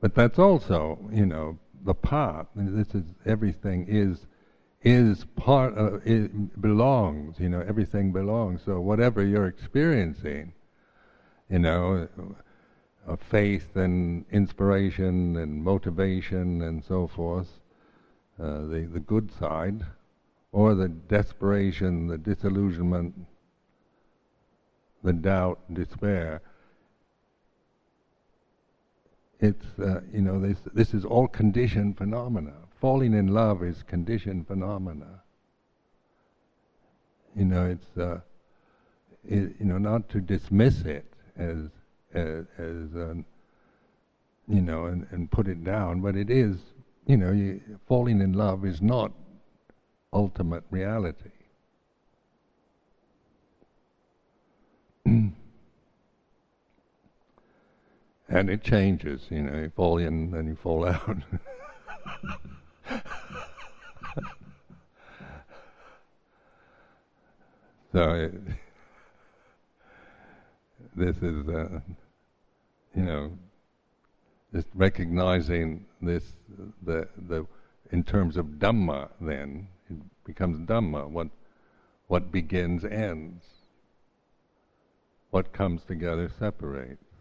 [0.00, 2.46] But that's also, you know, the path.
[2.56, 4.26] This is everything is
[4.84, 8.62] is part of it belongs you know everything belongs.
[8.64, 10.52] So whatever you're experiencing
[11.48, 12.08] you know
[13.06, 17.48] of faith and inspiration and motivation and so forth
[18.40, 19.84] uh, the the good side
[20.52, 23.14] or the desperation the disillusionment
[25.02, 26.40] the doubt despair
[29.40, 34.44] it's uh, you know this this is all conditioned phenomena falling in love is conditioned
[34.48, 35.22] phenomena.
[37.36, 38.18] You know, it's uh,
[39.24, 41.06] it, you know not to dismiss it
[41.36, 41.70] as
[42.12, 43.24] as, as um,
[44.48, 46.56] you know and, and put it down, but it is
[47.06, 49.12] you know you, falling in love is not
[50.12, 51.30] ultimate reality.
[55.06, 55.34] and
[58.28, 61.18] it changes, you know, you fall in and you fall out.
[67.92, 68.32] so it,
[70.96, 71.80] this is, uh,
[72.94, 73.32] you know,
[74.54, 76.24] just recognizing this,
[76.82, 77.46] the the
[77.90, 79.08] in terms of dhamma.
[79.20, 81.08] Then it becomes dhamma.
[81.08, 81.28] What
[82.08, 83.42] What begins ends.
[85.30, 87.11] What comes together separates.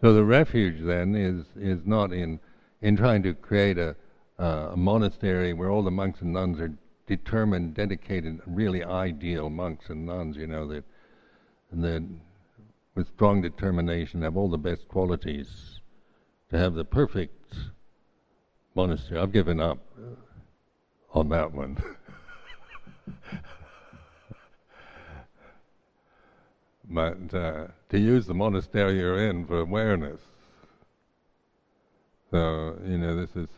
[0.00, 2.40] So the refuge then is is not in
[2.80, 3.96] in trying to create a,
[4.38, 6.72] uh, a monastery where all the monks and nuns are
[7.08, 10.36] determined, dedicated, really ideal monks and nuns.
[10.36, 10.84] You know that
[11.72, 12.04] that
[12.94, 15.80] with strong determination have all the best qualities
[16.50, 17.54] to have the perfect
[18.74, 19.20] monastery.
[19.20, 19.78] I've given up
[21.12, 21.82] on that one.
[26.88, 30.20] but uh, to use the monastery you're in for awareness.
[32.30, 33.48] So, you know, this is,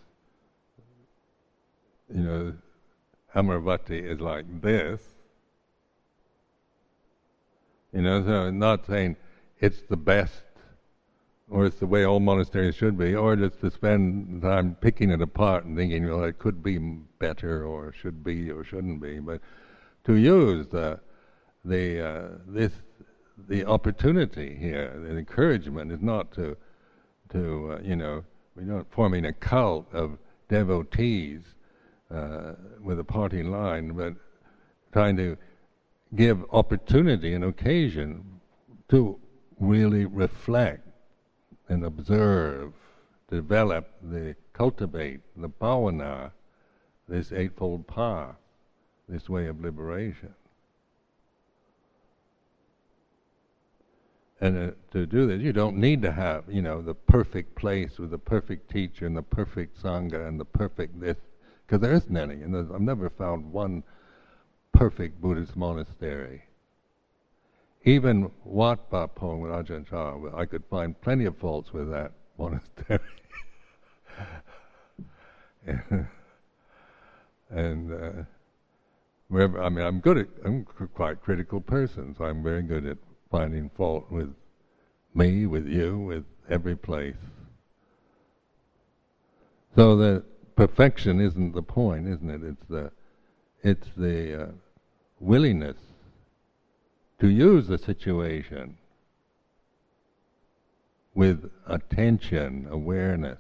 [2.13, 2.55] you know,
[3.35, 5.01] Amaravati is like this.
[7.93, 9.17] You know, so not saying
[9.61, 10.43] it's the best
[11.51, 15.21] or it's the way all monasteries should be, or just to spend time picking it
[15.21, 16.79] apart and thinking, well, it could be
[17.19, 19.19] better, or should be, or shouldn't be.
[19.19, 19.41] But
[20.05, 21.01] to use the
[21.65, 22.73] the uh, this
[23.49, 26.57] the opportunity here, the encouragement is not to
[27.31, 28.25] to uh, you know
[28.57, 30.19] we're not forming a cult of
[30.49, 31.43] devotees
[32.11, 32.53] uh,
[32.83, 34.15] with a party line, but
[34.93, 35.37] trying to
[36.17, 38.25] give opportunity and occasion
[38.89, 39.19] to
[39.61, 40.87] really reflect
[41.69, 42.73] and observe,
[43.31, 46.33] develop, the cultivate the bhavana,
[47.09, 48.35] this eightfold path,
[49.09, 50.35] this way of liberation.
[54.41, 57.99] And uh, to do this, you don't need to have, you know, the perfect place
[57.99, 61.19] with the perfect teacher and the perfect sangha and the perfect this,
[61.67, 62.35] because there isn't any.
[62.35, 63.83] And I've never found one
[64.73, 66.45] perfect Buddhist monastery.
[67.85, 72.13] Even Wat Pah Pong with Ajahn Chah, I could find plenty of faults with that
[72.39, 72.99] monastery.
[77.51, 78.23] and uh,
[79.29, 80.65] wherever, I mean, I'm good at, I'm
[80.95, 82.97] quite critical person, so I'm very good at
[83.31, 84.35] finding fault with
[85.15, 87.17] me, with you, with every place.
[89.77, 90.25] So the
[90.57, 92.43] perfection isn't the point, isn't it?
[92.43, 92.91] It's the
[93.63, 94.47] it's the uh,
[95.21, 95.77] willingness
[97.21, 98.79] to use the situation
[101.15, 103.39] with attention, awareness,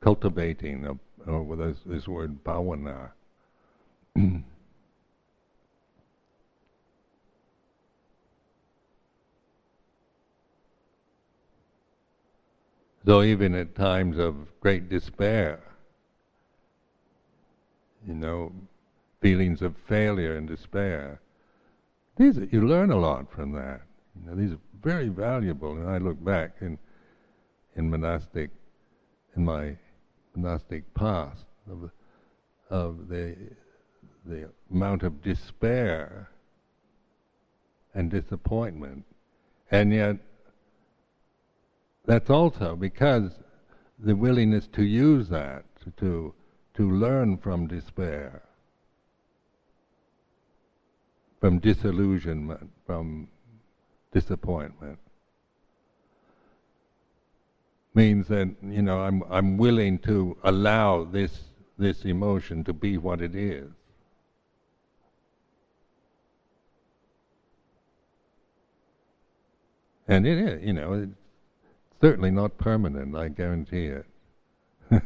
[0.00, 3.10] cultivating, a, or with this, this word bhavana.
[13.08, 15.60] So even at times of great despair,
[18.06, 18.52] you know,
[19.22, 21.18] feelings of failure and despair,
[22.18, 23.80] these are, you learn a lot from that.
[24.14, 25.72] You know, these are very valuable.
[25.78, 26.78] And I look back in
[27.76, 28.50] in monastic,
[29.36, 29.74] in my
[30.34, 31.90] monastic past, of,
[32.68, 33.34] of the
[34.26, 36.28] the amount of despair
[37.94, 39.06] and disappointment,
[39.70, 40.18] and yet
[42.08, 43.32] that's also because
[43.98, 45.64] the willingness to use that
[45.98, 46.32] to
[46.74, 48.40] to learn from despair,
[51.38, 53.28] from disillusionment, from
[54.12, 54.98] disappointment
[57.94, 61.32] means that you know I'm I'm willing to allow this
[61.76, 63.68] this emotion to be what it is.
[70.10, 71.06] And it is, you know,
[72.00, 74.06] certainly not permanent, I guarantee it.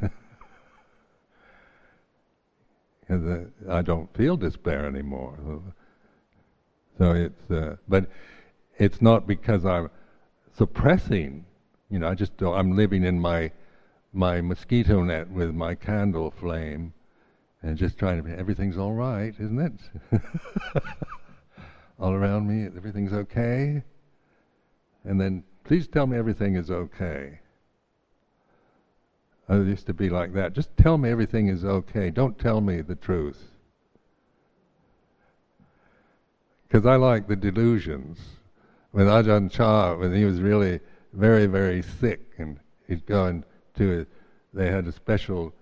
[3.69, 5.63] I don't feel despair anymore.
[6.99, 8.07] So it's, uh, but
[8.79, 9.91] it's not because I'm
[10.57, 11.45] suppressing.
[11.91, 13.51] You know, I just don't, I'm living in my
[14.15, 16.93] my mosquito net with my candle flame,
[17.63, 20.23] and just trying to be everything's all right, isn't it?
[21.99, 23.83] all around me, everything's okay.
[25.05, 27.39] And then Please tell me everything is okay.
[29.49, 30.53] Oh, I used to be like that.
[30.55, 32.11] Just tell me everything is okay.
[32.11, 33.51] Don't tell me the truth.
[36.67, 38.19] Because I like the delusions.
[38.93, 40.81] When Ajahn Chah, when he was really
[41.13, 43.43] very, very sick, and he'd go
[43.77, 44.07] to,
[44.55, 45.55] they had a special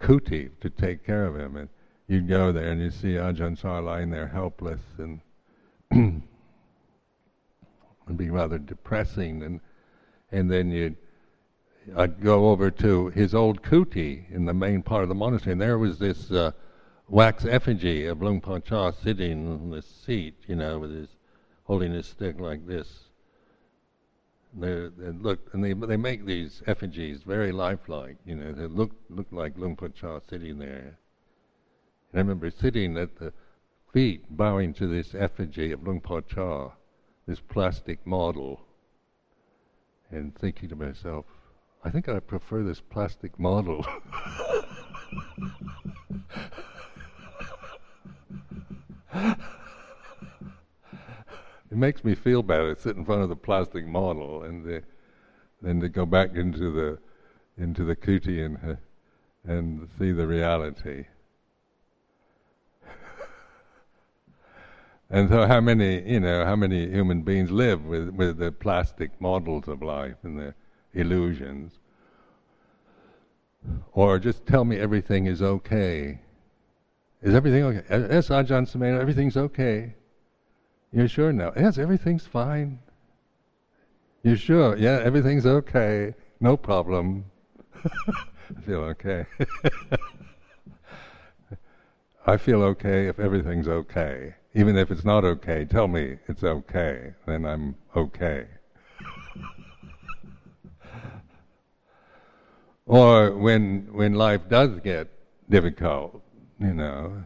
[0.00, 1.68] kuti to take care of him, and
[2.06, 5.20] you'd go there and you'd see Ajahn Chah lying there helpless and
[8.12, 9.42] and be rather depressing.
[9.42, 9.60] And
[10.30, 10.96] and then you,
[11.96, 15.60] I'd go over to his old kuti in the main part of the monastery, and
[15.60, 16.52] there was this uh,
[17.08, 21.08] wax effigy of Luang Por Chah sitting on this seat, you know, with his
[21.64, 22.88] holding his stick like this.
[24.54, 28.18] They, they look, and they they make these effigies very lifelike.
[28.26, 30.98] You know, they look look like Luang Por Chah sitting there.
[32.12, 33.32] And I remember sitting at the
[33.90, 36.72] feet, bowing to this effigy of Luang Por Chah,
[37.26, 38.60] this plastic model,
[40.10, 41.24] and thinking to myself,
[41.84, 43.84] I think I prefer this plastic model.
[49.14, 49.36] it
[51.70, 54.82] makes me feel better to sit in front of the plastic model and the,
[55.60, 56.98] then to go back into the
[57.58, 58.76] into the kuti and uh,
[59.44, 61.06] and see the reality.
[65.12, 69.20] And so, how many you know how many human beings live with with the plastic
[69.20, 70.54] models of life and the
[70.94, 71.78] illusions?
[73.92, 76.18] Or just tell me everything is okay.
[77.20, 77.84] Is everything okay?
[77.88, 79.94] Eh, eh, yes, Ajahn Sumedho, everything's okay.
[80.92, 81.52] You're sure now?
[81.56, 82.80] Yes, everything's fine.
[84.22, 84.76] You're sure?
[84.76, 86.14] Yeah, everything's okay.
[86.40, 87.26] No problem.
[87.84, 89.26] I feel okay.
[92.26, 94.34] I feel okay if everything's okay.
[94.54, 98.46] Even if it's not okay, tell me it's okay, then I'm okay.
[102.86, 105.08] or when when life does get
[105.48, 106.22] difficult,
[106.60, 107.24] you know,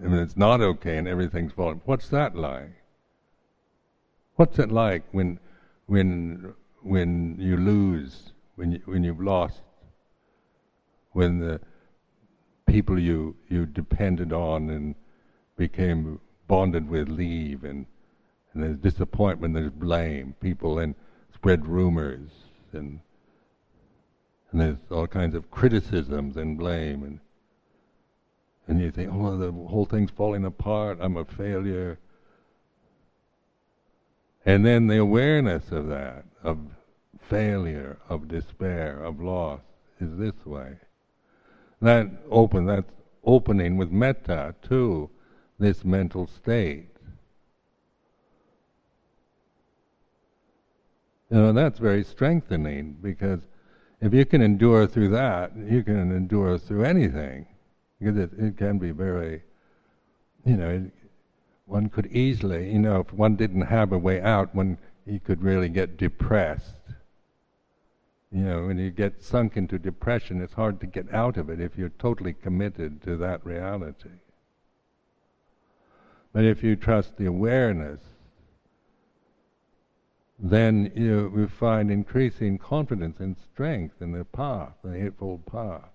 [0.00, 1.80] mean it's not okay and everything's falling.
[1.84, 2.70] What's that like?
[4.36, 5.40] What's it like when,
[5.86, 9.62] when, when you lose, when you, when you've lost,
[11.12, 11.60] when the
[12.66, 14.94] people you you depended on and
[15.56, 17.86] became bonded with leave, and
[18.52, 20.94] and there's disappointment, there's blame, people then
[21.32, 22.30] spread rumors,
[22.72, 23.00] and
[24.50, 27.20] and there's all kinds of criticisms and blame, and
[28.66, 30.98] and you think, oh, the whole thing's falling apart.
[31.00, 31.98] I'm a failure.
[34.44, 36.58] And then the awareness of that, of
[37.28, 39.60] failure, of despair, of loss,
[40.00, 40.76] is this way.
[41.80, 42.92] That open, that's
[43.24, 45.08] opening with metta to
[45.58, 46.88] this mental state.
[51.30, 53.40] You know, that's very strengthening because
[54.00, 57.46] if you can endure through that, you can endure through anything.
[57.98, 59.42] Because it, it can be very,
[60.44, 60.90] you know,
[61.66, 65.42] one could easily, you know, if one didn't have a way out, one he could
[65.42, 66.74] really get depressed.
[68.30, 71.60] You know, when you get sunk into depression, it's hard to get out of it
[71.60, 74.10] if you're totally committed to that reality.
[76.38, 77.98] But if you trust the awareness,
[80.38, 85.90] then you, you find increasing confidence and strength in the path, the Eightfold Path.